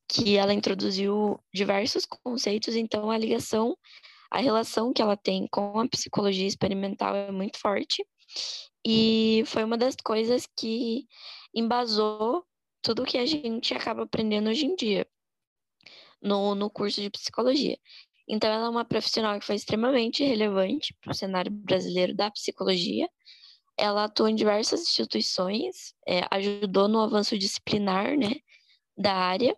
que 0.07 0.35
ela 0.35 0.53
introduziu 0.53 1.39
diversos 1.53 2.05
conceitos, 2.05 2.75
então 2.75 3.09
a 3.09 3.17
ligação, 3.17 3.77
a 4.29 4.39
relação 4.39 4.91
que 4.91 5.01
ela 5.01 5.15
tem 5.15 5.47
com 5.49 5.79
a 5.79 5.87
psicologia 5.87 6.47
experimental 6.47 7.15
é 7.15 7.31
muito 7.31 7.57
forte. 7.57 8.05
E 8.85 9.43
foi 9.45 9.63
uma 9.63 9.77
das 9.77 9.95
coisas 9.95 10.45
que 10.57 11.05
embasou 11.53 12.45
tudo 12.81 13.05
que 13.05 13.17
a 13.17 13.25
gente 13.25 13.73
acaba 13.73 14.03
aprendendo 14.03 14.49
hoje 14.49 14.65
em 14.65 14.75
dia. 14.75 15.07
no, 16.21 16.55
no 16.55 16.69
curso 16.69 17.01
de 17.01 17.09
psicologia. 17.09 17.77
Então, 18.31 18.49
ela 18.49 18.67
é 18.67 18.69
uma 18.69 18.85
profissional 18.85 19.37
que 19.37 19.45
foi 19.45 19.55
extremamente 19.55 20.23
relevante 20.23 20.95
para 21.01 21.11
o 21.11 21.13
cenário 21.13 21.51
brasileiro 21.51 22.15
da 22.15 22.31
psicologia. 22.31 23.09
Ela 23.77 24.05
atua 24.05 24.31
em 24.31 24.35
diversas 24.35 24.83
instituições, 24.83 25.93
é, 26.07 26.21
ajudou 26.31 26.87
no 26.87 27.01
avanço 27.01 27.37
disciplinar, 27.37 28.17
né, 28.17 28.35
da 28.97 29.13
área, 29.13 29.53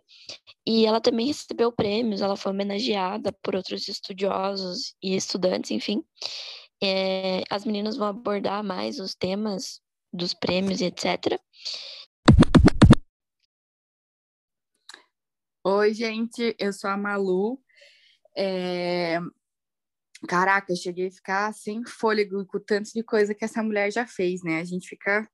e 0.66 0.86
ela 0.86 1.00
também 1.00 1.26
recebeu 1.26 1.70
prêmios, 1.70 2.20
ela 2.20 2.36
foi 2.36 2.50
homenageada 2.50 3.32
por 3.42 3.54
outros 3.54 3.86
estudiosos 3.86 4.96
e 5.00 5.14
estudantes, 5.14 5.70
enfim. 5.70 6.02
É, 6.82 7.44
as 7.48 7.64
meninas 7.64 7.96
vão 7.96 8.08
abordar 8.08 8.64
mais 8.64 8.98
os 8.98 9.14
temas 9.14 9.80
dos 10.12 10.34
prêmios 10.34 10.80
e 10.80 10.86
etc. 10.86 11.40
Oi, 15.62 15.94
gente, 15.94 16.56
eu 16.58 16.72
sou 16.72 16.90
a 16.90 16.96
Malu. 16.96 17.63
É... 18.36 19.18
Caraca, 20.28 20.72
eu 20.72 20.76
cheguei 20.76 21.08
a 21.08 21.12
ficar 21.12 21.52
sem 21.52 21.84
fôlego 21.84 22.46
com 22.46 22.56
o 22.56 22.60
tanto 22.60 22.90
de 22.92 23.02
coisa 23.02 23.34
que 23.34 23.44
essa 23.44 23.62
mulher 23.62 23.92
já 23.92 24.06
fez, 24.06 24.42
né? 24.42 24.60
A 24.60 24.64
gente 24.64 24.88
fica 24.88 25.28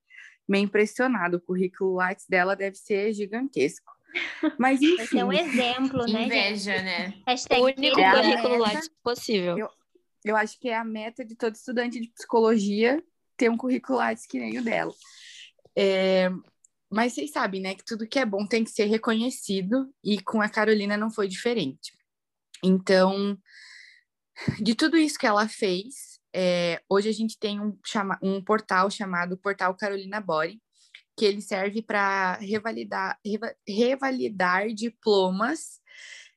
meio 0.48 0.64
impressionado. 0.64 1.36
O 1.36 1.40
currículo 1.40 1.94
Lattes 1.94 2.26
dela 2.28 2.56
deve 2.56 2.76
ser 2.76 3.12
gigantesco. 3.12 3.92
Mas 4.58 4.82
enfim. 4.82 5.02
Esse 5.02 5.18
é 5.18 5.24
um 5.24 5.32
exemplo, 5.32 6.04
né? 6.06 6.24
Inveja, 6.24 6.72
gente? 6.72 6.84
né? 6.84 7.14
Hashtag 7.26 7.60
o 7.60 7.64
único 7.66 8.00
é 8.00 8.10
currículo 8.10 8.58
Lattes 8.58 8.90
possível. 9.02 9.58
Eu, 9.58 9.68
eu 10.24 10.36
acho 10.36 10.58
que 10.58 10.68
é 10.68 10.76
a 10.76 10.84
meta 10.84 11.24
de 11.24 11.36
todo 11.36 11.54
estudante 11.54 12.00
de 12.00 12.08
psicologia 12.08 13.02
ter 13.36 13.48
um 13.48 13.56
currículo 13.56 13.98
Lattes 13.98 14.26
que 14.26 14.40
nem 14.40 14.58
o 14.58 14.64
dela. 14.64 14.92
É, 15.76 16.28
mas 16.90 17.12
vocês 17.12 17.30
sabem, 17.30 17.60
né, 17.60 17.74
que 17.74 17.84
tudo 17.84 18.06
que 18.06 18.18
é 18.18 18.26
bom 18.26 18.44
tem 18.44 18.64
que 18.64 18.70
ser 18.70 18.86
reconhecido 18.86 19.88
e 20.04 20.20
com 20.20 20.42
a 20.42 20.48
Carolina 20.48 20.96
não 20.96 21.10
foi 21.10 21.28
diferente. 21.28 21.92
Então, 22.62 23.38
de 24.60 24.74
tudo 24.74 24.96
isso 24.96 25.18
que 25.18 25.26
ela 25.26 25.48
fez, 25.48 26.20
é, 26.34 26.80
hoje 26.88 27.08
a 27.08 27.12
gente 27.12 27.38
tem 27.38 27.60
um, 27.60 27.76
chama, 27.84 28.18
um 28.22 28.42
portal 28.42 28.90
chamado 28.90 29.36
Portal 29.36 29.74
Carolina 29.74 30.20
Bori, 30.20 30.60
que 31.16 31.24
ele 31.24 31.40
serve 31.40 31.82
para 31.82 32.36
revalidar, 32.36 33.18
revalidar 33.68 34.68
diplomas 34.72 35.80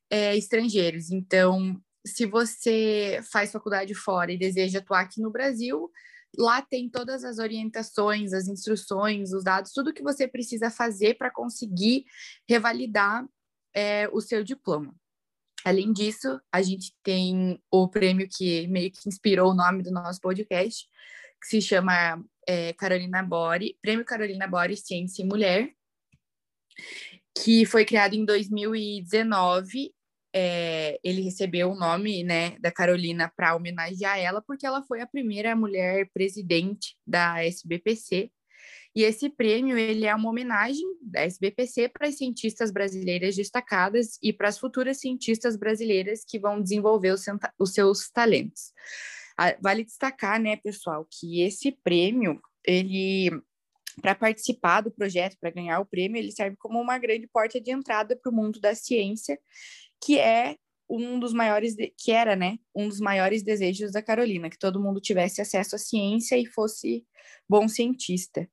é, 0.09 0.35
estrangeiros. 0.35 1.11
Então, 1.11 1.79
se 2.05 2.25
você 2.25 3.21
faz 3.31 3.51
faculdade 3.51 3.93
fora 3.93 4.31
e 4.31 4.37
deseja 4.37 4.79
atuar 4.79 5.01
aqui 5.01 5.21
no 5.21 5.31
Brasil, 5.31 5.89
lá 6.37 6.61
tem 6.61 6.89
todas 6.89 7.23
as 7.23 7.37
orientações, 7.37 8.33
as 8.33 8.47
instruções, 8.47 9.31
os 9.31 9.43
dados, 9.43 9.71
tudo 9.71 9.93
que 9.93 10.03
você 10.03 10.27
precisa 10.27 10.69
fazer 10.69 11.15
para 11.15 11.31
conseguir 11.31 12.05
revalidar 12.47 13.25
é, 13.73 14.09
o 14.11 14.19
seu 14.19 14.43
diploma. 14.43 14.93
Além 15.63 15.93
disso, 15.93 16.39
a 16.51 16.62
gente 16.62 16.93
tem 17.03 17.62
o 17.72 17.88
prêmio 17.88 18.27
que 18.29 18.67
meio 18.67 18.91
que 18.91 19.08
inspirou 19.08 19.51
o 19.51 19.55
nome 19.55 19.84
do 19.84 19.91
nosso 19.91 20.20
podcast, 20.20 20.88
que 21.41 21.48
se 21.48 21.62
chama 21.62 22.24
é, 22.48 22.74
Carolina 22.74 23.24
Bori, 23.24 23.77
Prêmio 23.82 24.05
Carolina 24.05 24.48
Bori 24.48 24.75
Ciência 24.75 25.24
e 25.24 25.25
Mulher, 25.25 25.72
que 27.38 27.65
foi 27.65 27.86
criado 27.86 28.13
em 28.13 28.25
2019 28.25 29.93
é, 30.36 31.00
ele 31.03 31.22
recebeu 31.22 31.72
o 31.72 31.75
nome 31.75 32.24
né, 32.24 32.58
da 32.60 32.72
Carolina 32.72 33.32
para 33.36 33.55
homenagear 33.55 34.17
ela, 34.17 34.41
porque 34.41 34.65
ela 34.65 34.82
foi 34.84 35.00
a 35.00 35.08
primeira 35.08 35.55
mulher 35.55 36.10
presidente 36.12 36.98
da 37.05 37.46
SBPC. 37.46 38.32
E 38.95 39.03
esse 39.03 39.29
prêmio 39.29 39.77
ele 39.77 40.05
é 40.05 40.13
uma 40.13 40.29
homenagem 40.29 40.85
da 41.01 41.21
SBPC 41.21 41.89
para 41.89 42.07
as 42.07 42.17
cientistas 42.17 42.71
brasileiras 42.71 43.35
destacadas 43.35 44.17
e 44.21 44.32
para 44.32 44.47
as 44.47 44.58
futuras 44.58 44.99
cientistas 44.99 45.56
brasileiras 45.56 46.23
que 46.27 46.39
vão 46.39 46.62
desenvolver 46.62 47.13
os, 47.60 47.73
seus 47.73 48.10
talentos. 48.10 48.71
Ah, 49.38 49.56
vale 49.60 49.84
destacar, 49.84 50.39
né, 50.39 50.58
pessoal, 50.58 51.08
que 51.10 51.41
esse 51.41 51.71
prêmio 51.71 52.39
ele 52.65 53.32
para 54.01 54.15
participar 54.15 54.82
do 54.82 54.89
projeto, 54.89 55.38
para 55.39 55.51
ganhar 55.51 55.79
o 55.79 55.86
prêmio, 55.86 56.17
ele 56.17 56.32
serve 56.32 56.58
como 56.58 56.82
uma 56.82 56.97
grande 56.97 57.27
porta 57.27 57.62
de 57.62 57.69
entrada 57.69 58.15
para 58.15 58.32
o 58.32 58.36
mundo 58.36 58.60
da 58.60 58.73
ciência 58.73 59.38
que 60.03 60.19
é 60.19 60.58
um 60.89 61.17
dos 61.19 61.34
maiores, 61.34 61.75
de... 61.75 61.93
que 61.97 62.12
era, 62.12 62.36
né, 62.36 62.58
um 62.75 62.88
dos 62.89 62.99
maiores 62.99 63.41
desejos 63.41 63.91
da 63.91 64.01
Carolina, 64.01 64.49
que 64.49 64.60
todo 64.60 64.82
mundo 64.82 64.99
tivesse 64.99 65.41
acesso 65.41 65.75
à 65.75 65.79
ciência 65.79 66.38
e 66.38 66.45
fosse 66.45 67.06
bom 67.47 67.67
cientista. 67.67 68.49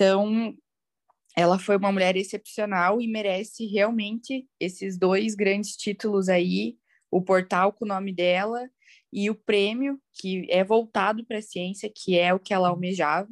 Então, 0.00 0.56
ela 1.36 1.58
foi 1.58 1.76
uma 1.76 1.92
mulher 1.92 2.16
excepcional 2.16 3.02
e 3.02 3.06
merece 3.06 3.66
realmente 3.66 4.48
esses 4.58 4.98
dois 4.98 5.34
grandes 5.34 5.76
títulos 5.76 6.30
aí, 6.30 6.78
o 7.10 7.20
portal 7.20 7.70
com 7.70 7.84
o 7.84 7.88
nome 7.88 8.10
dela 8.10 8.66
e 9.12 9.28
o 9.28 9.34
prêmio 9.34 10.00
que 10.14 10.46
é 10.50 10.64
voltado 10.64 11.22
para 11.26 11.36
a 11.36 11.42
ciência, 11.42 11.92
que 11.94 12.18
é 12.18 12.32
o 12.32 12.40
que 12.40 12.54
ela 12.54 12.70
almejava. 12.70 13.28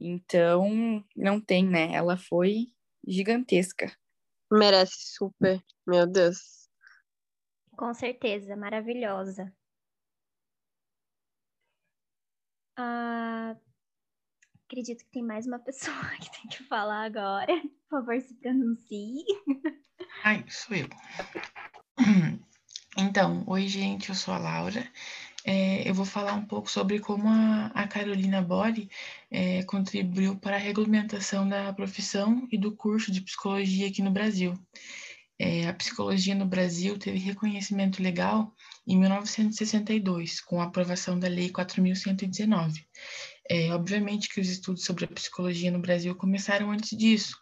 Então, 0.00 1.04
não 1.14 1.40
tem, 1.40 1.64
né? 1.64 1.92
Ela 1.92 2.16
foi 2.16 2.66
gigantesca. 3.06 3.96
Merece 4.50 5.14
super. 5.14 5.62
Meu 5.86 6.04
Deus. 6.04 6.68
Com 7.76 7.94
certeza, 7.94 8.56
maravilhosa. 8.56 9.54
Ah, 12.76 13.56
acredito 14.66 15.04
que 15.04 15.10
tem 15.10 15.22
mais 15.22 15.46
uma 15.46 15.58
pessoa 15.60 15.96
que 16.20 16.30
tem 16.30 16.50
que 16.50 16.62
falar 16.64 17.04
agora. 17.04 17.60
Por 17.88 18.00
favor, 18.00 18.20
se 18.20 18.34
pronuncie. 18.34 19.24
Ai, 20.24 20.44
sou 20.48 20.76
eu. 20.76 20.88
Então, 22.98 23.44
oi, 23.46 23.68
gente, 23.68 24.08
eu 24.08 24.14
sou 24.14 24.32
a 24.32 24.38
Laura. 24.38 24.90
É, 25.44 25.86
eu 25.86 25.92
vou 25.92 26.06
falar 26.06 26.32
um 26.32 26.46
pouco 26.46 26.70
sobre 26.70 26.98
como 26.98 27.28
a, 27.28 27.66
a 27.74 27.86
Carolina 27.86 28.40
Bori 28.40 28.88
é, 29.30 29.62
contribuiu 29.64 30.34
para 30.38 30.56
a 30.56 30.58
regulamentação 30.58 31.46
da 31.46 31.70
profissão 31.74 32.48
e 32.50 32.56
do 32.56 32.74
curso 32.74 33.12
de 33.12 33.20
psicologia 33.20 33.88
aqui 33.88 34.00
no 34.00 34.10
Brasil 34.10 34.58
é, 35.38 35.68
a 35.68 35.74
psicologia 35.74 36.34
no 36.34 36.46
Brasil 36.46 36.98
teve 36.98 37.18
reconhecimento 37.18 38.02
legal 38.02 38.54
em 38.86 38.98
1962, 38.98 40.40
com 40.40 40.60
a 40.60 40.64
aprovação 40.64 41.18
da 41.18 41.28
Lei 41.28 41.50
4.119. 41.50 42.84
É, 43.48 43.72
obviamente 43.72 44.28
que 44.28 44.40
os 44.40 44.48
estudos 44.48 44.84
sobre 44.84 45.04
a 45.04 45.08
psicologia 45.08 45.70
no 45.70 45.78
Brasil 45.78 46.14
começaram 46.14 46.70
antes 46.70 46.96
disso. 46.96 47.36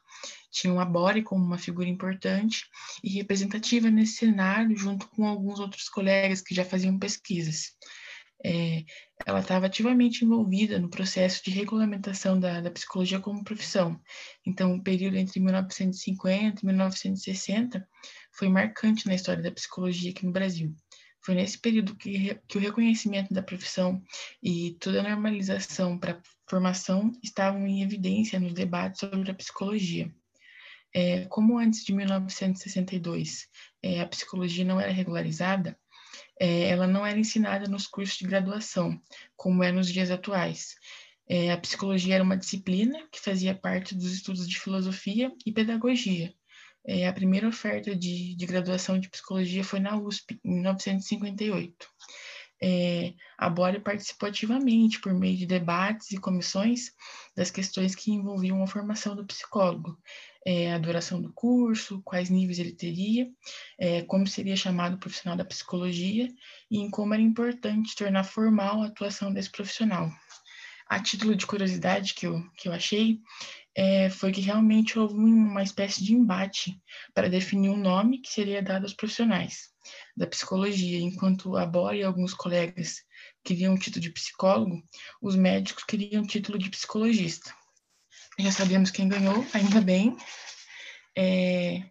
Tinham 0.51 0.79
a 0.79 0.85
Bore 0.85 1.23
como 1.23 1.45
uma 1.45 1.59
figura 1.59 1.89
importante 1.89 2.65
e 3.03 3.11
representativa 3.11 3.91
nesse 3.91 4.15
cenário, 4.17 4.77
junto 4.77 5.09
com 5.09 5.27
alguns 5.27 5.59
outros 5.59 5.89
colegas 5.89 6.41
que 6.41 6.55
já 6.55 6.65
faziam 6.65 6.99
pesquisas 6.99 7.73
é, 8.45 8.85
ela 9.25 9.41
estava 9.41 9.67
ativamente 9.67 10.23
envolvida 10.23 10.79
no 10.79 10.91
processo 10.91 11.43
de 11.43 11.51
regulamentação 11.51 12.39
da, 12.39 12.61
da, 12.61 12.71
psicologia 12.71 13.19
como 13.19 13.43
profissão. 13.43 13.99
Então, 14.47 14.75
o 14.75 14.83
período 14.83 15.17
entre 15.17 15.41
1950 15.41 16.61
e 16.61 16.67
1960 16.67 17.89
foi 18.33 18.49
marcante 18.49 19.07
na 19.07 19.15
história 19.15 19.43
da 19.43 19.51
psicologia 19.51 20.11
aqui 20.11 20.27
no 20.27 20.33
Brasil. 20.33 20.77
Foi 21.25 21.35
nesse 21.35 21.59
período 21.59 21.97
que, 21.97 22.39
que 22.47 22.59
o 22.59 22.61
reconhecimento 22.61 23.33
da 23.33 23.43
profissão 23.43 24.03
e 24.43 24.77
toda 24.79 25.01
a 25.01 25.03
normalização 25.03 25.99
para 25.99 26.21
formação 26.47 27.13
estavam 27.23 27.67
em 27.67 27.83
evidência 27.83 28.39
nos 28.39 28.53
debates 28.53 29.01
sobre 29.01 29.31
a 29.31 29.35
psicologia. 29.35 30.13
É, 30.95 31.25
como 31.25 31.59
antes 31.59 31.83
de 31.83 31.93
1962 31.93 33.49
é, 33.83 34.01
a 34.01 34.07
psicologia 34.07 34.65
não 34.65 34.79
era 34.79 34.93
regularizada, 34.93 35.77
é, 36.39 36.69
ela 36.69 36.87
não 36.87 37.07
era 37.07 37.19
ensinada 37.19 37.67
nos 37.69 37.87
cursos 37.87 38.19
de 38.19 38.27
graduação, 38.27 39.01
como 39.35 39.65
é 39.65 39.73
nos 39.73 39.89
dias 39.89 40.11
atuais. 40.11 40.75
É, 41.27 41.51
a 41.51 41.59
psicologia 41.59 42.17
era 42.17 42.25
uma 42.25 42.37
disciplina 42.37 43.09
que 43.11 43.19
fazia 43.19 43.55
parte 43.55 43.95
dos 43.95 44.13
estudos 44.13 44.47
de 44.47 44.61
filosofia 44.61 45.33
e 45.47 45.51
pedagogia. 45.51 46.35
É, 46.87 47.07
a 47.09 47.13
primeira 47.13 47.49
oferta 47.49 47.95
de, 47.97 48.35
de, 48.35 48.47
graduação 48.47 48.99
de 48.99 49.09
psicologia 49.09 49.65
foi 49.65 49.81
na 49.81 49.97
USP, 49.97 50.39
em 50.45 50.55
1958. 50.55 51.89
É, 52.63 53.15
a 53.37 53.49
Bore 53.49 53.81
participou 53.81 54.29
ativamente, 54.29 55.01
por 55.01 55.13
meio 55.13 55.37
de 55.37 55.47
debates 55.47 56.13
e 56.13 56.19
comissões, 56.19 56.93
das 57.37 57.51
questões 57.51 57.95
que 57.95 58.13
envolviam 58.13 58.63
a 58.63 58.67
formação 58.67 59.17
do 59.17 59.27
psicólogo, 59.27 59.99
é, 60.47 60.73
a 60.73 60.79
duração 60.79 61.21
do 61.21 61.33
curso, 61.33 62.03
quais 62.03 62.29
níveis 62.29 62.59
ele 62.59 62.73
teria, 62.73 63.29
é, 63.79 64.03
como 64.03 64.27
seria 64.27 64.57
chamado 64.57 64.95
o 64.95 64.99
profissional 64.99 65.37
da 65.37 65.45
psicologia 65.45 66.29
e 66.71 66.79
em 66.79 66.91
como 66.91 67.15
era 67.15 67.23
importante 67.23 67.97
tornar 67.97 68.25
formal 68.25 68.83
a 68.83 68.87
atuação 68.87 69.33
desse 69.33 69.51
profissional. 69.51 70.11
A 70.87 71.01
título 71.01 71.35
de 71.35 71.47
curiosidade 71.47 72.13
que 72.13 72.27
eu, 72.27 72.43
que 72.57 72.69
eu 72.69 72.73
achei, 72.73 73.19
é, 73.77 74.09
foi 74.11 74.33
que 74.33 74.41
realmente 74.41 74.99
houve 74.99 75.15
uma 75.15 75.63
espécie 75.63 76.05
de 76.05 76.15
embate 76.15 76.81
para 77.13 77.29
definir 77.29 77.71
um 77.71 77.77
nome 77.77 78.19
que 78.19 78.33
seria 78.33 78.63
dado 78.63 78.85
aos 78.85 78.95
profissionais 78.95 79.73
da 80.17 80.27
psicologia, 80.27 80.99
enquanto 80.99 81.57
a 81.57 81.67
Bora 81.67 81.97
e 81.97 82.03
alguns 82.03 82.33
colegas 82.33 83.03
queriam 83.43 83.75
o 83.75 83.79
título 83.79 84.01
de 84.01 84.11
psicólogo, 84.11 84.83
os 85.21 85.37
médicos 85.37 85.85
queriam 85.85 86.23
o 86.23 86.27
título 86.27 86.59
de 86.59 86.71
psicologista 86.71 87.53
já 88.39 88.51
sabemos 88.51 88.91
quem 88.91 89.09
ganhou, 89.09 89.47
ainda 89.53 89.81
bem. 89.81 90.17
É, 91.17 91.85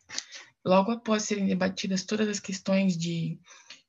logo 0.66 0.92
após 0.92 1.24
serem 1.24 1.48
debatidas 1.48 2.04
todas 2.04 2.28
as 2.28 2.40
questões 2.40 2.98
de, 2.98 3.40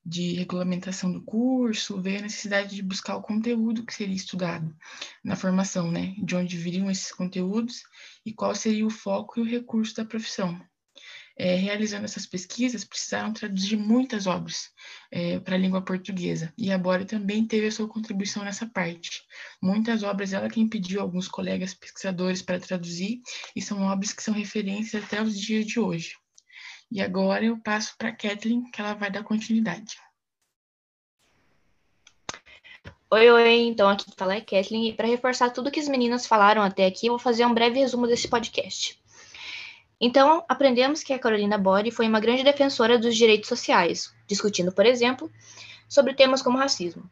de 0.05 0.35
regulamentação 0.35 1.11
do 1.13 1.23
curso, 1.23 2.01
veio 2.01 2.19
a 2.19 2.23
necessidade 2.23 2.75
de 2.75 2.83
buscar 2.83 3.17
o 3.17 3.23
conteúdo 3.23 3.85
que 3.85 3.95
seria 3.95 4.15
estudado 4.15 4.75
na 5.23 5.37
formação, 5.37 5.91
né? 5.91 6.15
De 6.19 6.37
onde 6.37 6.57
viriam 6.57 6.91
esses 6.91 7.13
conteúdos 7.13 7.83
e 8.25 8.33
qual 8.33 8.55
seria 8.55 8.87
o 8.87 8.91
foco 8.91 9.39
e 9.39 9.43
o 9.43 9.47
recurso 9.47 9.97
da 9.97 10.05
profissão 10.05 10.61
é, 11.37 11.57
realizando 11.57 12.05
essas 12.05 12.27
pesquisas, 12.27 12.85
precisaram 12.85 13.33
traduzir 13.33 13.77
muitas 13.77 14.27
obras 14.27 14.71
é, 15.11 15.39
para 15.41 15.57
a 15.57 15.59
língua 15.59 15.83
portuguesa. 15.83 16.53
E 16.57 16.71
a 16.71 16.79
Bora 16.79 17.05
também 17.05 17.47
teve 17.47 17.67
a 17.67 17.73
sua 17.73 17.89
contribuição 17.89 18.45
nessa 18.45 18.67
parte. 18.67 19.23
Muitas 19.61 20.03
obras, 20.03 20.33
ela 20.33 20.49
quem 20.49 20.69
pediu 20.69 21.01
alguns 21.01 21.29
colegas 21.29 21.75
pesquisadores 21.75 22.43
para 22.43 22.61
traduzir, 22.61 23.21
e 23.55 23.61
são 23.61 23.83
obras 23.83 24.13
que 24.13 24.23
são 24.23 24.35
referências 24.35 25.03
até 25.03 25.21
os 25.21 25.39
dias 25.39 25.67
de 25.67 25.81
hoje. 25.81 26.13
E 26.91 27.01
agora 27.01 27.45
eu 27.45 27.59
passo 27.59 27.97
para 27.97 28.11
a 28.11 28.17
Kathleen, 28.17 28.71
que 28.71 28.81
ela 28.81 28.95
vai 28.95 29.11
dar 29.11 29.25
continuidade. 29.25 29.97
Oi, 33.11 33.31
oi, 33.31 33.53
então 33.67 33.89
aqui 33.89 34.07
fala 34.17 34.35
é 34.35 34.41
Kathleen, 34.41 34.89
e 34.89 34.93
para 34.93 35.07
reforçar 35.07 35.51
tudo 35.51 35.71
que 35.71 35.79
as 35.79 35.89
meninas 35.89 36.27
falaram 36.27 36.63
até 36.63 36.85
aqui, 36.85 37.07
eu 37.07 37.13
vou 37.13 37.19
fazer 37.19 37.47
um 37.47 37.55
breve 37.55 37.79
resumo 37.79 38.07
desse 38.07 38.27
podcast. 38.27 38.99
Então, 40.01 40.45
aprendemos 40.49 41.03
que 41.03 41.13
a 41.13 41.19
Carolina 41.19 41.57
Bori 41.57 41.91
foi 41.91 42.09
uma 42.09 42.19
grande 42.19 42.43
defensora 42.43 42.99
dos 42.99 43.17
direitos 43.17 43.49
sociais, 43.49 44.13
discutindo, 44.27 44.73
por 44.73 44.85
exemplo, 44.85 45.31
sobre 45.89 46.15
temas 46.15 46.43
como 46.43 46.59
racismo. 46.59 47.09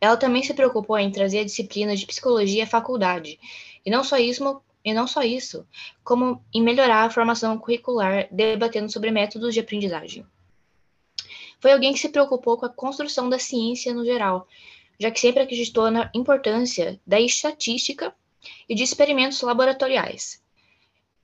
Ela 0.00 0.16
também 0.16 0.42
se 0.42 0.54
preocupou 0.54 0.98
em 0.98 1.12
trazer 1.12 1.40
a 1.40 1.44
disciplina 1.44 1.94
de 1.94 2.06
psicologia 2.06 2.64
à 2.64 2.66
faculdade, 2.66 3.38
e 3.84 3.90
não 3.90 4.02
só 4.02 4.16
isso, 4.16 4.62
e 4.84 4.94
não 4.94 5.06
só 5.06 5.22
isso, 5.22 5.66
como 6.02 6.42
em 6.52 6.62
melhorar 6.62 7.04
a 7.04 7.10
formação 7.10 7.58
curricular, 7.58 8.28
debatendo 8.30 8.90
sobre 8.90 9.10
métodos 9.10 9.54
de 9.54 9.60
aprendizagem. 9.60 10.26
Foi 11.60 11.72
alguém 11.72 11.92
que 11.92 11.98
se 11.98 12.08
preocupou 12.08 12.56
com 12.56 12.66
a 12.66 12.70
construção 12.70 13.28
da 13.28 13.38
ciência 13.38 13.92
no 13.92 14.04
geral, 14.04 14.48
já 14.98 15.10
que 15.10 15.20
sempre 15.20 15.42
acreditou 15.42 15.90
na 15.90 16.10
importância 16.14 16.98
da 17.06 17.20
estatística 17.20 18.14
e 18.68 18.74
de 18.74 18.82
experimentos 18.82 19.40
laboratoriais, 19.42 20.40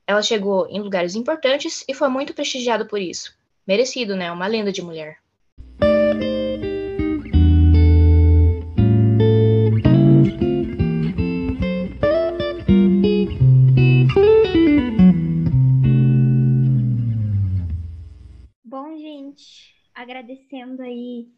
ela 0.06 0.22
chegou 0.22 0.68
em 0.68 0.80
lugares 0.80 1.16
importantes 1.16 1.84
e 1.88 1.92
foi 1.92 2.08
muito 2.08 2.32
prestigiada 2.32 2.84
por 2.84 3.00
isso. 3.00 3.36
Merecido, 3.66 4.14
né? 4.14 4.30
Uma 4.30 4.46
lenda 4.46 4.70
de 4.70 4.80
mulher. 4.80 5.18
Gente, 19.36 19.74
agradecendo 19.94 20.82
aí 20.82 21.28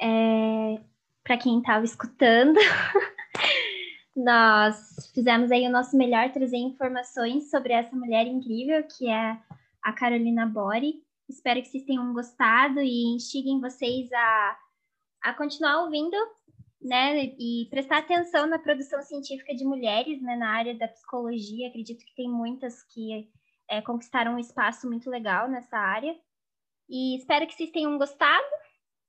é, 0.00 0.80
para 1.24 1.38
quem 1.38 1.58
estava 1.58 1.84
escutando. 1.84 2.58
Nós 4.14 5.10
fizemos 5.14 5.50
aí 5.50 5.66
o 5.66 5.72
nosso 5.72 5.96
melhor 5.96 6.30
trazer 6.32 6.56
informações 6.56 7.50
sobre 7.50 7.72
essa 7.72 7.94
mulher 7.94 8.26
incrível 8.26 8.82
que 8.84 9.08
é 9.08 9.38
a 9.82 9.92
Carolina 9.92 10.46
Bori. 10.46 11.02
Espero 11.28 11.60
que 11.60 11.68
vocês 11.68 11.84
tenham 11.84 12.12
gostado 12.14 12.80
e 12.80 13.14
instiguem 13.14 13.60
vocês 13.60 14.10
a, 14.12 14.58
a 15.22 15.34
continuar 15.34 15.82
ouvindo, 15.82 16.16
né, 16.80 17.34
e 17.38 17.66
prestar 17.68 17.98
atenção 17.98 18.46
na 18.46 18.58
produção 18.58 19.02
científica 19.02 19.54
de 19.54 19.64
mulheres, 19.64 20.22
né, 20.22 20.36
na 20.36 20.50
área 20.50 20.74
da 20.74 20.88
psicologia. 20.88 21.68
Acredito 21.68 22.04
que 22.04 22.14
tem 22.14 22.30
muitas 22.30 22.82
que 22.84 23.28
é, 23.68 23.82
conquistaram 23.82 24.34
um 24.34 24.38
espaço 24.38 24.86
muito 24.86 25.10
legal 25.10 25.48
nessa 25.48 25.76
área. 25.76 26.16
E 26.88 27.16
espero 27.18 27.46
que 27.46 27.54
vocês 27.54 27.70
tenham 27.70 27.98
gostado. 27.98 28.46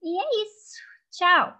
E 0.01 0.19
é 0.19 0.43
isso. 0.43 0.77
Tchau! 1.11 1.57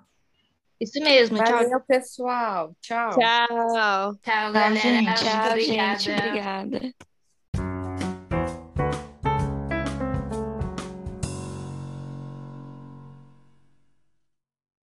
Isso 0.79 0.99
mesmo, 0.99 1.37
Valeu, 1.37 1.69
tchau. 1.69 1.81
pessoal. 1.87 2.75
Tchau. 2.81 3.09
Tchau. 3.11 4.15
Tchau, 4.21 4.51
galera. 4.53 4.75
gente. 4.75 5.13
Tchau, 5.15 5.49
obrigada. 5.49 5.99
gente. 5.99 6.11
Obrigada. 6.11 6.93